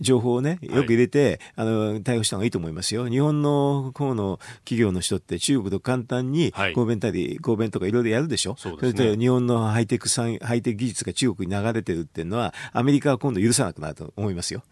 [0.00, 3.08] 情報をね、よく入れて、はい、あの、対応した方がいいと思いますよ。
[3.08, 8.56] 日本の方の企業の人って中国と簡単に合弁たり、合弁とかいろいろやるでしょ？
[8.58, 14.62] そ、ね、れと日本のハイテク産、ハイテク技術が中国に流れてるっていうのは、アメリカは今度許さなくなると思いますよ。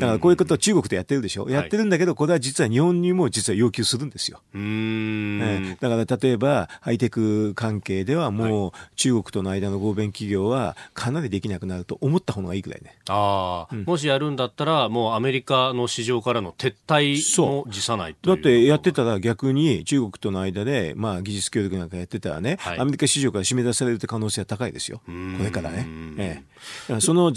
[0.00, 1.48] だからこういうことは中国とやってるでしょ？
[1.48, 4.40] やってるんだけど、これは実は日本にも実は要求するんですよ。
[4.54, 12.96] ね、だから例えば、ハイテク関係ではもう中国との間の合弁企業はかなりできなくなると思った方がいいくらいね。
[13.08, 25.86] ああ、うん、もしやるんだったら、もうアメリカの市場からの撤退も辞さないだってやってたら逆に中国との間で、まあ技術協力なんかやってたらね、はい、アメリカ市場から締め出されるって可能性は高いですよ、これからね。
[26.18, 26.42] え
[26.88, 27.32] え、その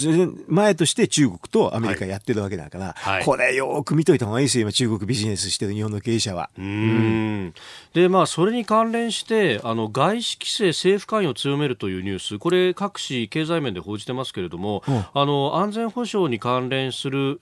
[0.48, 6.50] 前として中国とアメリカやってるわけだから、はい、これよく見といた方がいいですよ、今、中国ビジネスしてる日本の経営者は。
[6.58, 7.54] うん。
[7.94, 17.38] で、まあ、それに関連して、あの外資規制、政府関与を強めるというニュース、これ、各紙、経済面で報じてますけれども、うん、あの安全保障に関連する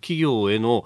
[0.00, 0.84] 企業への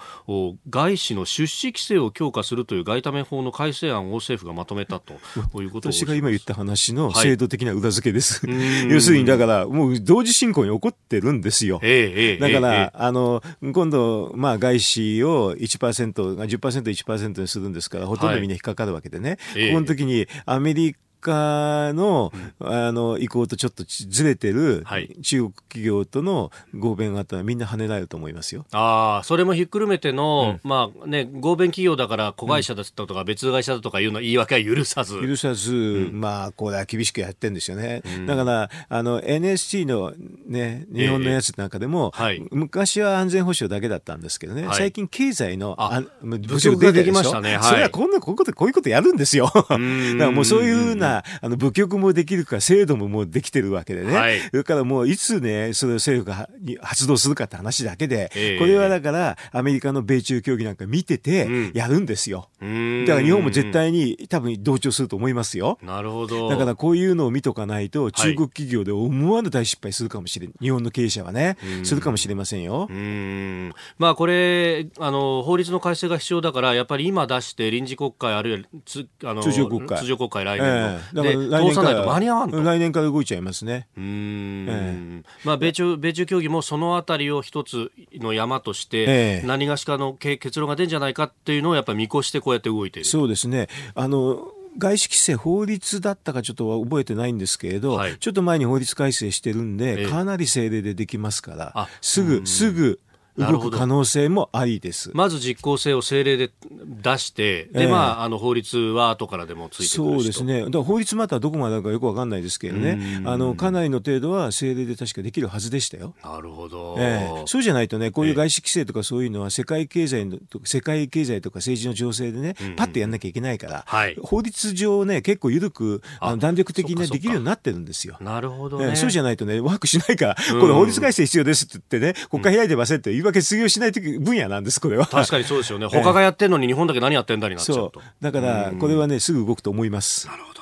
[0.70, 5.14] 外資の出資規制を強化するという外為法の改正案を政府がまとめたと
[5.62, 8.46] いうこと私が今言った話の制度的な裏付けです。
[8.46, 11.80] はい、 要するに、だから、もう同時進行に起こってるんですよ。
[11.82, 19.38] えー、だから、えー、あの、今度、まあ、外資を1%、10%、1%にするんですから、ほとんどみんな引っかかるわけでね。
[19.54, 24.84] はい、ここの時に、アメリカ家の、あの、意向とちょっとずれてる、
[25.22, 28.66] 中国企業との合弁があったらみんな跳ねられると思いますよ。
[28.72, 35.20] ああ、それもひっくるめての、うん、まあね、合弁企業だから子会社だったとか別会社だとかいうの言い訳は許さず。
[35.20, 38.02] 許さず、うん、まあ、これは厳しくやってるんですよね。
[38.04, 40.12] うん、だから、あの、NSC の
[40.46, 47.56] ね、日本のやつなんかでも、えーはい、昔は安全保障だけだったんですけどね、はい、最近経済のあ部署ができましたね。
[47.56, 49.50] はい、それはこんな、こういうこと、こういうことやるんですよ。
[49.54, 50.94] だからもうそういうふ
[51.40, 56.48] あの部局もできるか制度ももうできてるわけでね、はい、それからもういつねそれを政府が
[56.82, 65.78] 発動するかって話だけで、えー、これはだからアメリカの米中協議なんか見ててやるんですよ、うん、だから日本も絶対に多分同調すると思いますよ。
[65.82, 66.48] なるほど。
[66.48, 70.56] だからこういうのを見とかないと中国企業で思わぬ大失敗するかもしれない。
[70.60, 71.56] 日本の経営者はね。
[71.84, 72.86] するかもしれませんよ。
[72.90, 73.72] うん。
[73.98, 79.98] まあこれあの法律の改正が必要だからやっぱり今出して臨時国会あるいはつあの通常国会。
[79.98, 82.62] 通常国会来年の、えー、で通さないと間に合わんと。
[82.62, 83.88] 来年から動いちゃいますね。
[83.96, 93.08] うん、えー、まあ、米中米中協議もそのあたりを一つの山として、えー、何がしかの結論が出るんじゃないかっていうのをやっぱり見越してこうやって動いている。
[93.08, 93.68] そうですね。
[93.94, 94.46] あの
[94.78, 102.98] 外資規制法律だったかちょっと覚えてないんですけれど、はい、ちょっと前に法律改正してるんで、かなり政令でできますから、すぐ、すぐ、
[103.38, 105.10] 動く可能性もありです。
[105.14, 106.52] まず実効性を政令で
[106.84, 107.86] 出して、で、え。
[107.86, 110.60] ー、まあ、あの、法律は後からでもついてそうですね。
[110.60, 116.14] だから法律またどこまでかよくわかんないですけどね、あの、かなりの程度は政令で確かできるはずでしたよ。
[116.22, 116.96] なるほど。
[116.98, 128.18] えー、そうじゃないとね、こういう外資規制とかそういうのは世界経済の、世界経済とか政治の情勢でね、パッとやんなきゃいけないから、はい、法律上ね、結構緩く、あの弾力的に、ね、できるようになってるんですよ。
[128.20, 135.06] なるほど、ね、えー、そうじゃないとね、ワークしないから、これ法律改正必要ですって言ってね、国会開いてませんって言い訳通用しないと分野なんです、これは。
[135.06, 135.86] 確かにそうですよね。
[135.86, 138.02] 他がやってんのに日本だけ何やってんだになっちゃうと。
[138.20, 140.26] だから、これはね、すぐ動くと思います。
[140.26, 140.60] なるほど。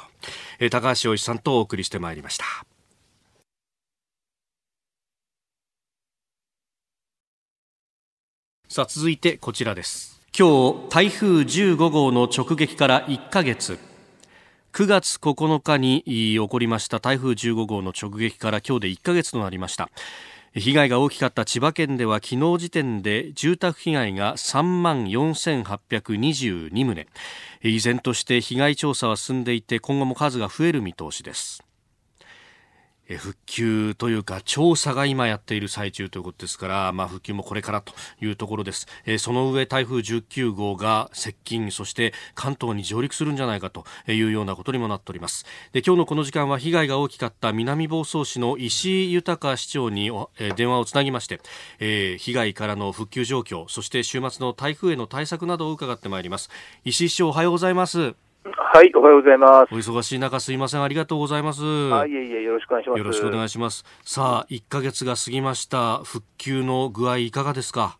[0.59, 2.45] えー、高橋洋一さんとお送りしてまいりました。
[8.69, 10.21] さあ、続いてこちらです。
[10.39, 13.79] 今日、台風15号の直撃から1ヶ月。
[14.73, 19.91] 9月9日に起こりました台風15号の直撃から今日で1ヶ月となりました
[20.53, 27.07] 被害が大きかった千葉県では昨日時点で住宅被害が3万4822棟。
[27.63, 31.63] 依然として被害調査は進んでいて今後も数が増える見通しです。
[33.17, 45.45] 復旧というか調査が今やっている最中ということですから、まあ、復旧もこれからというところです、えー、その上台風19号が接近そして関東に上陸するんじゃないかというようなことにもなっております。
[45.73, 50.07] で今日のこの時間は被害が大きかった南房総市の石井豊市長に、
[50.39, 51.41] えー、電話をつなぎまして、
[51.79, 56.51] えー、被害からの復旧状況そして週末の台風への対策などを伺ってまいります。
[56.85, 58.30] 石井市長おはようございます。
[58.43, 59.75] はい、おはようございます。
[59.75, 61.63] お忙しい中すいません、ありがとうございます。
[61.93, 62.99] あ、いえいえ、よろしくお願いします。
[62.99, 63.85] よろしくお願いします。
[64.03, 65.99] さあ、1か月が過ぎました。
[66.05, 67.99] 復旧の具合いかがですか？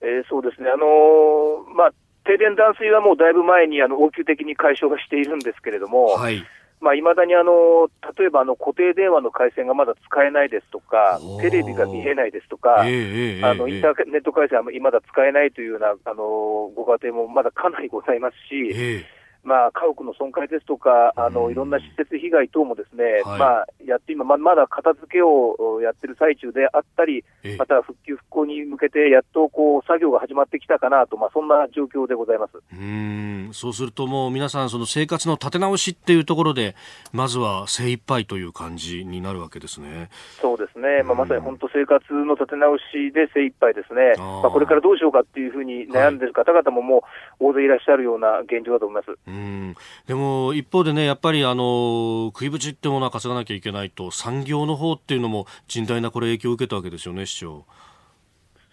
[0.00, 0.70] えー、そうですね。
[0.70, 1.90] あのー、まあ、
[2.24, 6.44] 停電断水はもうだいぶ前にあの応急的に解消がしているんですけれども、はい。
[6.80, 7.88] まあ、未だにあの、
[8.18, 27.24] 例えばあの固定電話の回線がまだ使えないですとか、テレビが見えないですとか、えー、あのインターネット回線はまだ使えないというようなあのご家庭もまだかなりございますし、えーまあ、家屋の損壊ですとか、あのいろんな施設被害等もですね、はい、まあ、やって今ま、まだ片付けをやってる最中であったり、
[27.58, 32.52] また復旧・復興に向けて、やっとこう作業が始まってきたかなと、まあ、そんな状況でございます。
[32.72, 33.50] うん。
[33.52, 36.76] そうすると、もう皆さん、その生活の立て直しっていうところで、
[37.12, 40.08] まずは精一杯という感じになるわけですね。
[40.40, 42.82] そうですね、まあ、まさに本当、生活の立て直し
[43.12, 47.04] で精一杯ですね、まあ、これからどうしようかっていうふうに悩んでる方々も、も
[47.40, 49.18] う大勢いらっしゃるような現状だと思います。
[49.32, 49.76] うん
[50.06, 57.64] でも一方でね、やっぱりあの食いぶちってものは稼がなきゃいけないと、産業の方っていうのも甚大なこれ影響を受けたわけですよね、市長。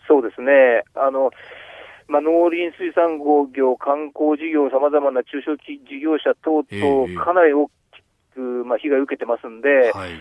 [0.08, 0.84] そうですね。
[0.96, 1.32] あの
[2.08, 3.20] まあ、農林水産
[3.54, 7.74] 業、観光事業、さまざまな中小事業者等々、かなり大きく
[8.40, 10.12] く、まあ、被害を受けてますんで、はい、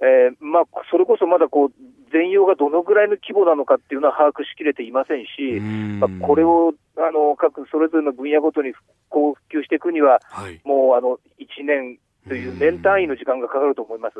[0.00, 1.72] えー、まあ、それこそまだこう
[2.12, 5.60] 全容がどのぐらいの規模なのかっていうのは把握しきれていませんし、
[6.00, 11.98] まあ、これをあの各それぞれの分野ごとに復旧していくには、はい、もうあの1年
[12.28, 14.16] という年単位の時間がかかると思います。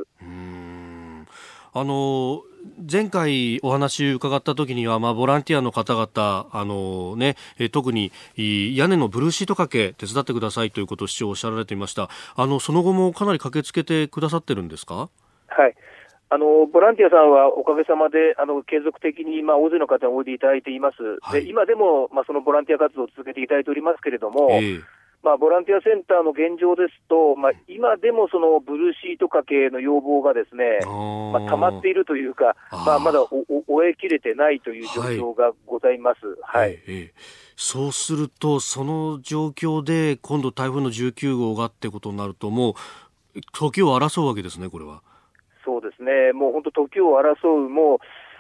[1.73, 2.43] あの
[2.91, 12.11] 前回お話伺った時には、まあ、ボランティアの方々、あのね、え特に屋根のブルーシート掛け手伝ってくださいということを市長おっしゃられていました。
[12.35, 15.09] あの、その後もかなり駆けつけてくださってるんですか？
[15.47, 15.75] はい。
[16.31, 24.83] あのボランティアさんはおかげさまであの継続的に、まあ、大勢の方においでいただいています、はい、で今でも、まあ、そのボランティア活動を続けていただいておりますけれども、えー、
[25.23, 36.21] まあ、ボランティアセンターの現状ですと、まあ、今でもそのブルーシート掛けの要望がですね、まあ、溜まっているというか、まあ、まだ終えきれてないという状況がございます。
[36.47, 36.79] はい、はい。
[36.87, 37.11] えー、
[37.57, 42.77] そうすると、その状況で今度台風の19号がってことになると、も
[43.35, 45.03] う時を争うわけですね、これは。
[45.71, 47.99] そうですね、もう本当、時を争う、もう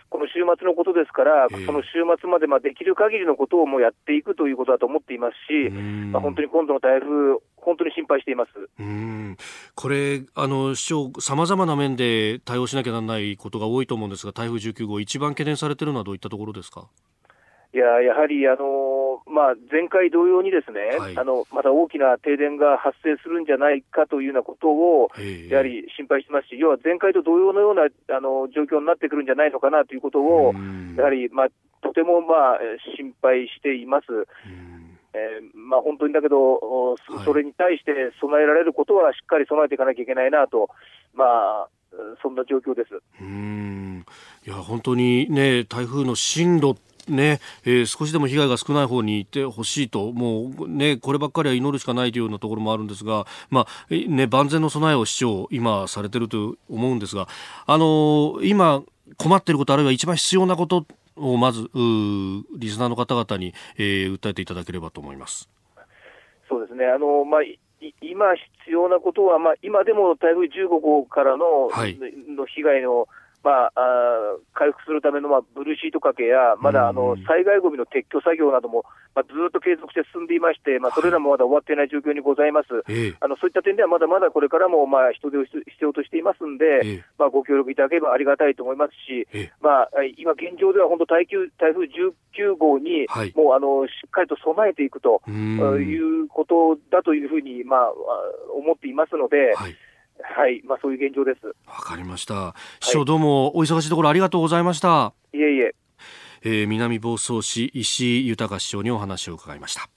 [0.09, 8.51] この週末のことですから、その週末までまあできる限りのことをもうやっていくということだと思っていますし、まあ、本当に今度の台風、本当に心配しています。
[8.81, 9.37] うん。
[9.76, 16.89] これ、あの市長、さまざまな面で対応しなきゃならないことが多いと思うんですが、台風19号、一番懸念されているのはどういったところですか？
[17.72, 18.59] いややはり、あの
[19.31, 25.11] まあ、前回同様にですね、はい、あのまた大きな停電が発生するんじゃないかというようなことを、
[25.49, 30.53] やはり心配してますし、要は前回と同様のようなあの状況になってくるんじゃないのかなということを、
[30.97, 31.49] やはり、まあ、
[31.83, 32.59] とても、まあ、
[32.97, 34.07] 心配しています。
[35.12, 40.70] えーまあ、本当にだけど、それに対して備えられることはしっかり備えていかなきゃいけないなと、
[41.14, 41.68] まあ、
[42.22, 43.03] そんな状況です。
[43.20, 44.05] うん。
[44.47, 46.76] いや本当にね、台風の進路
[47.11, 57.28] ね、えー、少しでも被害が少ない方にいてほしいと、もうね、こればっかりは祈るしかないというようなところもあるんですが、まあ、ね、万全の備えを市長、今されてると思うんですが、
[57.66, 58.82] あのー、今
[59.16, 60.86] 困っていること、あるいは一番必要なこと
[61.16, 65.48] をまず、リスナーの方々に、えー、訴えていただければと思います。
[66.48, 66.86] そうですね。
[66.86, 67.40] あの、まあ、
[68.02, 71.98] 今必要なことは、まあ、今でも台風15号からの,、はい、
[72.28, 73.08] の被害の
[73.43, 78.84] まあ、あ回復するための、まあ、ブルーシート掛けや、まだあの災害ごみの撤去作業なども、
[79.14, 82.72] まあ、ずっと継続して進んでいまして、まあ、それらもまだ終わっていない状況にございます。
[82.72, 89.26] はい、あのそういった点では、まだまだこれからも、まあ、人手を必要としていますんで、まあ、ご協力いただければありがたいと思いますし、
[89.61, 97.93] まあ、今現状では本当台風、台風19号に、もうあのしっかりと備えていくということだというふうに、まあ、
[98.55, 99.76] 思っていますので、はい
[100.22, 101.46] はい、まあ、そういう現状です。
[101.66, 102.54] わかりました。
[102.80, 105.12] 市長、どうもお忙しいところありがとうございました。
[105.32, 105.74] いえいえ。
[106.42, 109.88] えー、南房総市石井豊市長にお話を伺いました。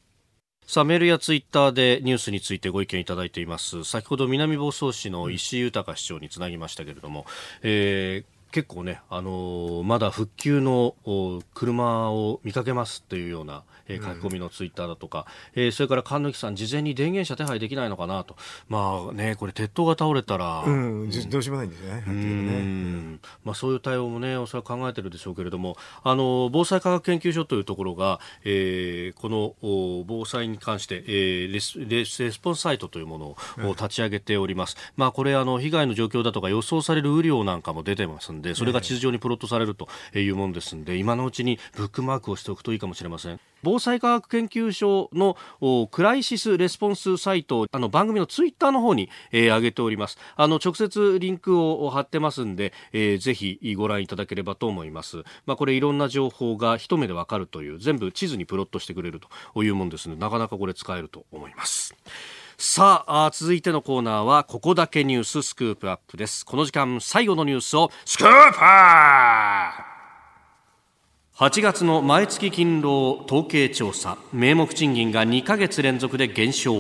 [0.66, 7.26] さあメールやツイッターでニュースについてご意見いただいています先ほど南房総市の石井豊市長につなぎましたけれども、
[7.62, 10.96] えー結構ね、あのー、まだ復旧の
[11.56, 15.26] 車を見かけますというようなえー、書き込みのツイッターだとか、
[15.56, 18.36] うん、えー、それから神貫さん、事前に電源車手配できないのかなと、
[18.68, 23.20] まあね、これ、鉄塔が倒れたら、うん、どうしようもないんですね、うん。
[23.44, 29.56] まあ、そういう対応もね、おそらく考えてるでしょうけれども、あの防災科学研究所というところが、えー、この
[30.06, 33.26] 防災に関して、えーレスレス、ポンスサイトというもの
[33.68, 34.78] を立ち上げております。
[34.96, 43.40] まあ、これあの、被害の状況だとか予想される雨量なんかも出てますんで、それが地図上にプロットされるというものですんで、今のうちにブックマークをしておくといいかもしれません。
[43.64, 45.38] 防災科学研究所の
[45.88, 50.18] クライシスレスポンスサイトあの番組のツイッターの方に、えー、上げております。
[50.36, 55.24] あの直接リンクを貼ってますんで、えー、ぜひご覧いただければと思います。
[55.46, 59.22] まあこれいろんな情報が一目でわかるという全部地図にプロットしてくれる
[59.54, 61.96] というもんですのでなかなかこれ使えると思います
[62.66, 66.46] さあ続いてのコーナーはここだけニューススクープアップです。
[66.46, 69.84] この時間最後のニュースをスクープアッ
[71.36, 74.18] プ !8 月の毎月勤労統計調査。
[74.32, 76.74] 名目賃金が2ヶ月連続で減少。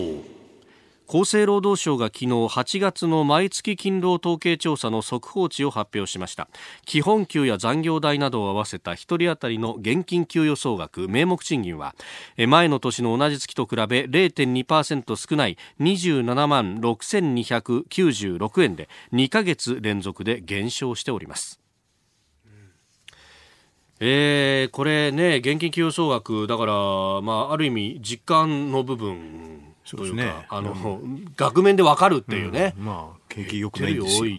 [1.07, 6.47] 厚生労働省が昨日8月の毎月勤労統計調査の速報値を発表しました。
[6.85, 11.95] 基本給や残業代などを合わせた1人当たりの現金給与総額名目賃金は
[12.47, 21.59] 前の年の同じ月と比べ0.2%少ない27万6296円で2ヶ月連続で減少しております。
[23.99, 26.73] えー、これね、現金給与総額、だから、
[27.21, 32.73] まあ、ある意味、実感の部分というか、ね、あの、うん、額面でわかるっていうね。
[32.77, 34.31] うん、まあ、景気良くないんですよ。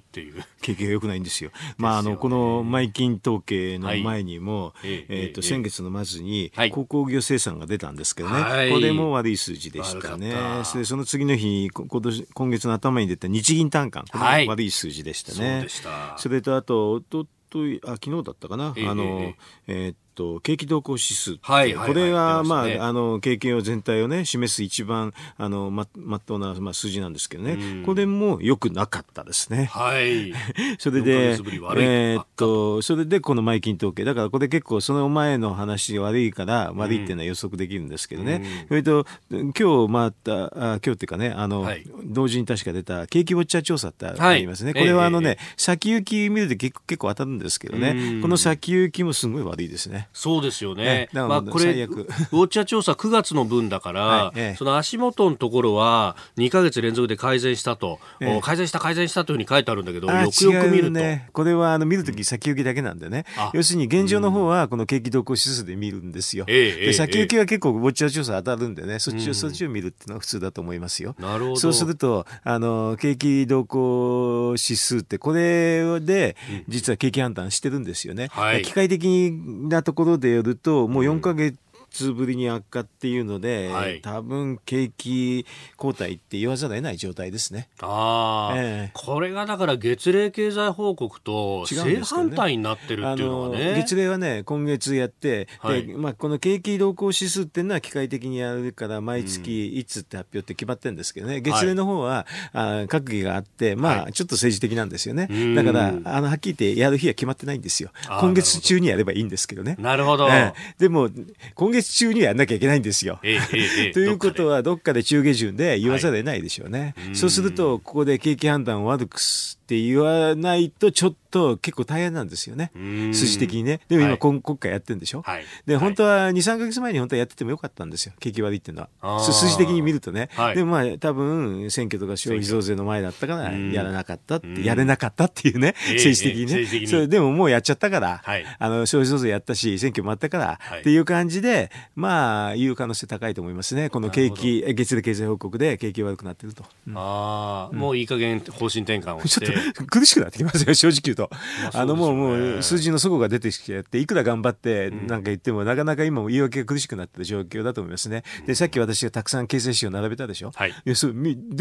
[0.61, 1.51] 景気が良くないんですよ。
[1.77, 10.35] まあ、あの、この毎金統計の前にも、はい、えっ、と、先月の末に、鉱工業生産が出たんですけどね、はい、これも悪い数字でしたね。
[10.65, 15.59] それその次の日、今年、今月の頭に出た日銀単価、これも悪い数字でしたね。
[15.85, 19.33] はい、それと、あと、おととあ昨日だったかな、えー、あの、
[19.69, 29.67] えー、と景気動向指数、はい、これは、まあ、ね、あの景気を全体をね示す一番あのままっとうな、まあ、数字なんですけどね、うん、これもよくなかったですね。
[29.67, 30.33] はい。
[30.79, 38.43] それで、えー、っとそれでこの前金統計だからこれ結構その前の話悪いから悪いっていうのは予測できるんですけどね。
[38.63, 44.73] うん、それと今日またあ今日っていうかねあの、はい、同時に確か出た景気ウォッチャー調査ってありますね。
[44.73, 50.04] はい、これはあのね、えー、先行き見ると結構結構当たるんですけどね、この先行きもすごい悪いですね。
[50.13, 51.09] そうですよね。
[51.13, 51.97] まあ、これ、 ウォ
[52.45, 54.39] ッチャー調査9月の分だから、はい。
[54.39, 60.91] ええ、その足元のところは2か月連続で改善したと、え、改善した改善したというふうに書いてあるんだけど、よくよく見ると。
[60.91, 66.45] ね、これはあの見るとき先行きだけなんでね、うん、要するに現状の方はこの景気動向指数で見るんですよ。
[66.45, 71.15] で先行きは結構ウォッチャー調査当たるんでね、そっちを、そっちを見るっていうのは普通だと思いますよ。
[71.19, 71.57] なるほど。
[71.57, 76.37] そうすると、あの、景気動向指数って、これで、
[76.69, 78.29] 実は景気判断してるんですよね。
[78.31, 81.59] はい、機械的なところでやると、もう4か月、
[81.95, 87.69] 月ぶりに悪化っていうので、はい、多分景気後退って言わざるを得ない状態ですね。
[87.81, 93.75] ああ、えー、これがだから月例経済報告と正反対になってるっていうのがね。
[93.77, 105.29] 月例はね、今月やって、はい、でまあ、この景気動向指数っていうのは機械的にやるから、毎月いつって発表って決まってるんですけどね、月例の方は、はい、あ閣議があって、まあ、ちょっと政治的なんですよね。
[105.55, 107.91] だから、あの、はっきり言ってやる日は決まってないんですよ。
[108.21, 109.77] 今月中にやればいいんですけどね。
[109.79, 110.29] なるほど。
[110.29, 111.09] えー、でも、
[111.55, 113.21] 今月中にはやんなきゃいけないんですよ。
[113.23, 116.95] ええ ということは、どっかで中下旬で言わざるを得ないでしょうね。
[116.97, 122.71] はい、そうすると、ここで景気判断を悪くって言わないと、ちょっと結構大変なんですよね。
[123.13, 123.81] 数字的にね。
[123.89, 125.23] でも今、はい、国会やってるんでしょ？
[125.23, 128.13] はい、で、本当は2、3か月前に本当はやっててもよかったんですよ。
[128.21, 129.21] 景気悪いっていうのは。
[129.21, 130.29] 数字的に見るとね。
[130.55, 135.75] でもまあ、多分、選挙とか消費増税の前だったから、やらなかったって、やれなかったっていうね。
[135.89, 136.87] 政治的にね。
[136.87, 138.23] それでももうやっちゃったから、
[138.59, 143.91] あの、消費増税やったし、選挙もあったから、っていう感じで、まあ、言う可能性高いと思いますね。
[143.91, 146.65] この景気、月例経済報告で景気悪くなってると。
[146.95, 149.55] ああ、もういい加減方針転換をして。
[149.87, 151.24] 苦しくなってきますよ、正直言うと。
[151.73, 158.23] あのもう、もう数字の底が出てきてやって、いくら頑張ってなんか言っても、なかなか今も言い訳が苦しくなってる状況だと思いますね。
[158.47, 160.51] で、さっき私がたくさん経済指標並べたでしょ？
[160.55, 160.75] はい。
[160.85, 160.95] で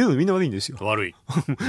[0.06, 0.78] もみんな悪いんですよ。
[0.82, 1.16] 悪い。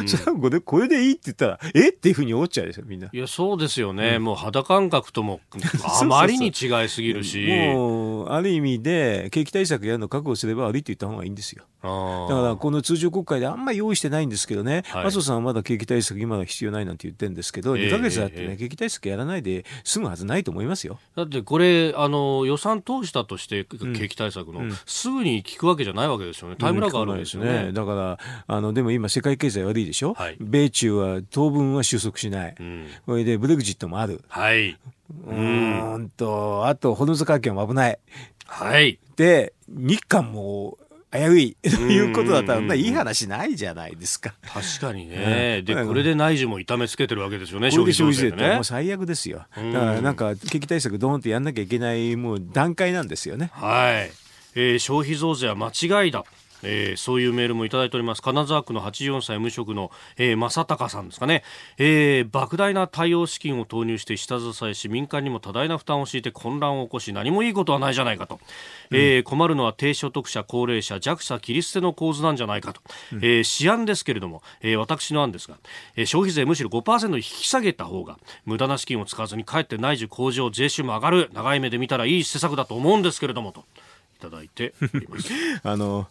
[0.07, 1.89] それはこれこれでいいって言ったら、え？
[1.91, 3.09] っていうふうに思っちゃうでしょ、みんな。
[3.13, 4.19] いや、そうですよね。
[4.19, 5.41] もう肌感覚とも、
[6.01, 7.47] あまりに違いすぎるし。
[7.73, 11.65] もう、ある意味で、景気対策やるの確保すれば悪いって言った方がいいんですよ。
[11.85, 20.99] だから、この通常国会であんまり用意してないんですけどね、麻生さんはまだ景気対策今は必要ないなんて言ってるんですけど、2か月だってね、景気対策やらないで済むはずないと思いますよ。
[21.17, 27.67] だってこれ、あの予算通したとして、景気対策の、うん、すぐに効くわけじゃないわけですよね、タイムラグあるんですよね。
[27.67, 34.23] ねだからあの、でも今、世界経済悪いでしょ、はい、米中は当分は収束しない、うん、これでブレグジットもある。
[34.29, 34.77] はい。
[35.27, 36.11] うん。
[36.17, 37.99] と、あと、ホルムズ海峡も危ない。
[38.47, 38.99] はい。
[39.17, 40.79] で、日韓も
[41.15, 44.35] 危ういということだったら、いい話ないじゃないですか。
[44.43, 45.63] 確かにね。
[45.63, 49.47] で、これで内需も痛めつけてるわけですよね、消費税ってもう最悪ですよ。
[49.55, 53.51] だからなんか、景気対策ドーンってやんなきゃいけない、もう段階なんですよね。
[53.53, 54.11] はい。
[54.57, 56.25] えー、消費増税は間違いだ。
[56.65, 58.23] えー、そういうメールもいただいております。
[58.23, 61.43] 金沢区の84歳無職の、えー、正隆さんですかね、
[61.79, 68.41] えー、莫大な対応資金を投入して下支えし民間にも多大な負担を強いて混乱を起こし何もいいことはないじゃないかと、
[68.91, 72.81] うん、えー、困るのは低所得者高齢者弱者切り捨ての構図なんじゃないかと、
[73.13, 75.57] うん、えー、試案ですけれども、えー、私の案ですが、
[75.97, 81.31] えー、消費税むしろ5%引き下げた方が無駄な資金を使わずにかえって内需向上税収も上がる。
[81.33, 83.65] 長い目で見たらいい施策だと思うんですけれどもと
[84.19, 85.31] いただいております。
[85.63, 86.09] あの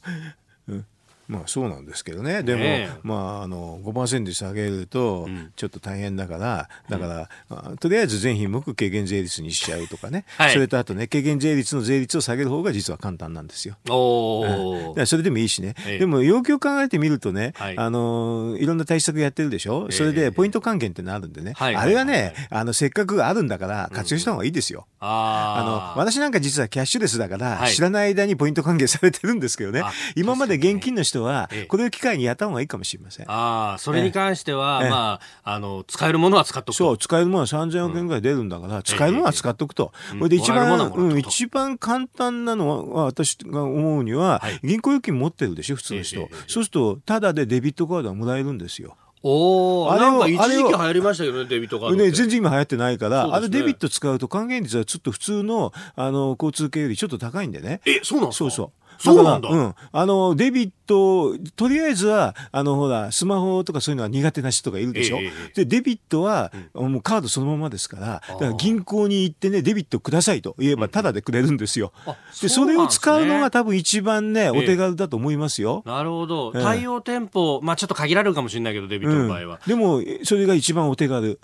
[0.68, 0.93] Yeah.
[1.28, 13.78] まあそうなんですけどね、でも、ね、まあ、あの5%下げるとちょっと大変だから、うん、だから、とりあえず全品目軽減税率にしちゃうとかね、はい、それとあとね、軽減税率の税率を下げる方が実は簡単なんですよ。
[13.90, 24.88] おうん、それでもいいしね、ええ、でも要求を考えてみるとね、はい、あのいろんな対策やってるでしょ、それでポイント還元ってのあるんでね、え、あれはね、あのせっかくあるんだから活用した方がいいですよ。
[25.02, 29.84] うん、あの私なんか実はキャッシュレスだから、はい、知らない間にポイント還元されてるんですけどね、
[30.16, 33.30] 今まで現金の人人は、これを機会にやった方がいいかもしれません。
[33.30, 36.84] ああ、それに関しては、まあ、あの、使えるものは使っとくと。
[36.84, 39.94] そう、使えるものは3000億円ぐらい出るんだから、使えるものは使っとくと。
[40.18, 46.20] これで一番、うん、一番簡単なのは、私が思うには、銀行預金持ってるでしょ、普通の人。
[46.48, 48.96] そうすると、ただでデビットカードはもらえるんですよ。
[49.26, 51.96] おお、なんか一時期流行りましたけどね、デビットカード。
[51.96, 57.80] ね、全然今流行ってないから、ね、あれデビット使うと還元率はちょっと普通の、あの、交通系よりちょっと高いんでね。
[57.86, 58.44] え、そうなんですか？
[58.44, 58.72] そうそう。
[59.00, 59.50] そうなんだ。
[59.50, 59.76] うん。
[59.94, 65.18] あの、デビット、とりあえずは、あの、ほら、スマホとかそういうのは苦手な人とかいるでしょ？
[65.18, 71.92] えー、で、デビットは、うん、もうカードそのままですから、だから銀行に行ってね、デビットくださいと言えば、ただでくれるんですよ。
[72.08, 75.84] うん、で、それを使うのが多分一番ね、お手軽だと思いますよ。
[75.86, 76.52] えー、なるほど。
[76.52, 79.60] 対応店舗、まあちょっと限られるかもしれないけど、デビットの場合は。
[79.66, 81.40] でも、それが一番お手軽。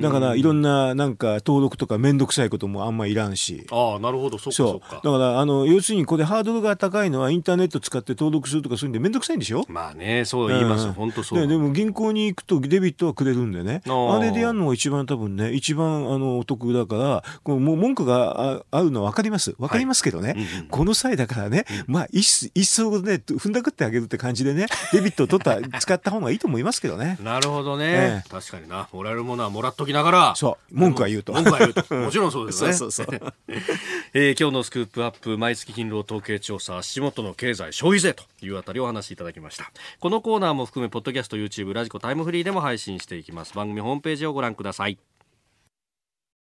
[0.00, 3.66] だから、いろんな、なんか、登録とかめんどくさいこともあんまいらんし。
[3.70, 5.00] ああ、なるほど、そっかそっか。
[5.02, 9.64] だから、あの、要するに、これハードルが高いのはインターネット使って登録するとかそういうんでめんどくさいんでしょ？
[9.68, 11.46] まあね、そう言います、うん、本当そう。
[11.46, 13.82] でも銀行に行くとデビットはくれるんでね。
[13.86, 19.52] あれでやるのが一番多分ね、一番あのお得だから、こうもう文句があるのは分かります。
[19.58, 27.18] 分かりますけどね、はいうんうん、この際だからね、まあ一一層ね、踏んだくってあげるって感じでね、デビットを取った、 使った方がいいと思いますけどね。
[27.22, 28.88] なるほどね、ええ、確かにな。
[28.92, 30.34] もらえるものはもらっときながら。
[30.36, 30.74] そう。
[30.74, 31.32] 文句は言うと。
[31.32, 31.82] 文句は言うと。
[31.94, 32.72] もちろんそうですね。
[32.72, 33.34] そうそうそう。
[34.14, 39.72] えー、今日のスクープアップ、毎月勤労統計調査、足元の経済消費税というあたりお話しいただきました。
[40.00, 43.54] このコーナーも含めポッドキャスト YouTube ラジコタイムフリーでも配信していきます。
[43.54, 44.98] 番組ホームページをご覧ください。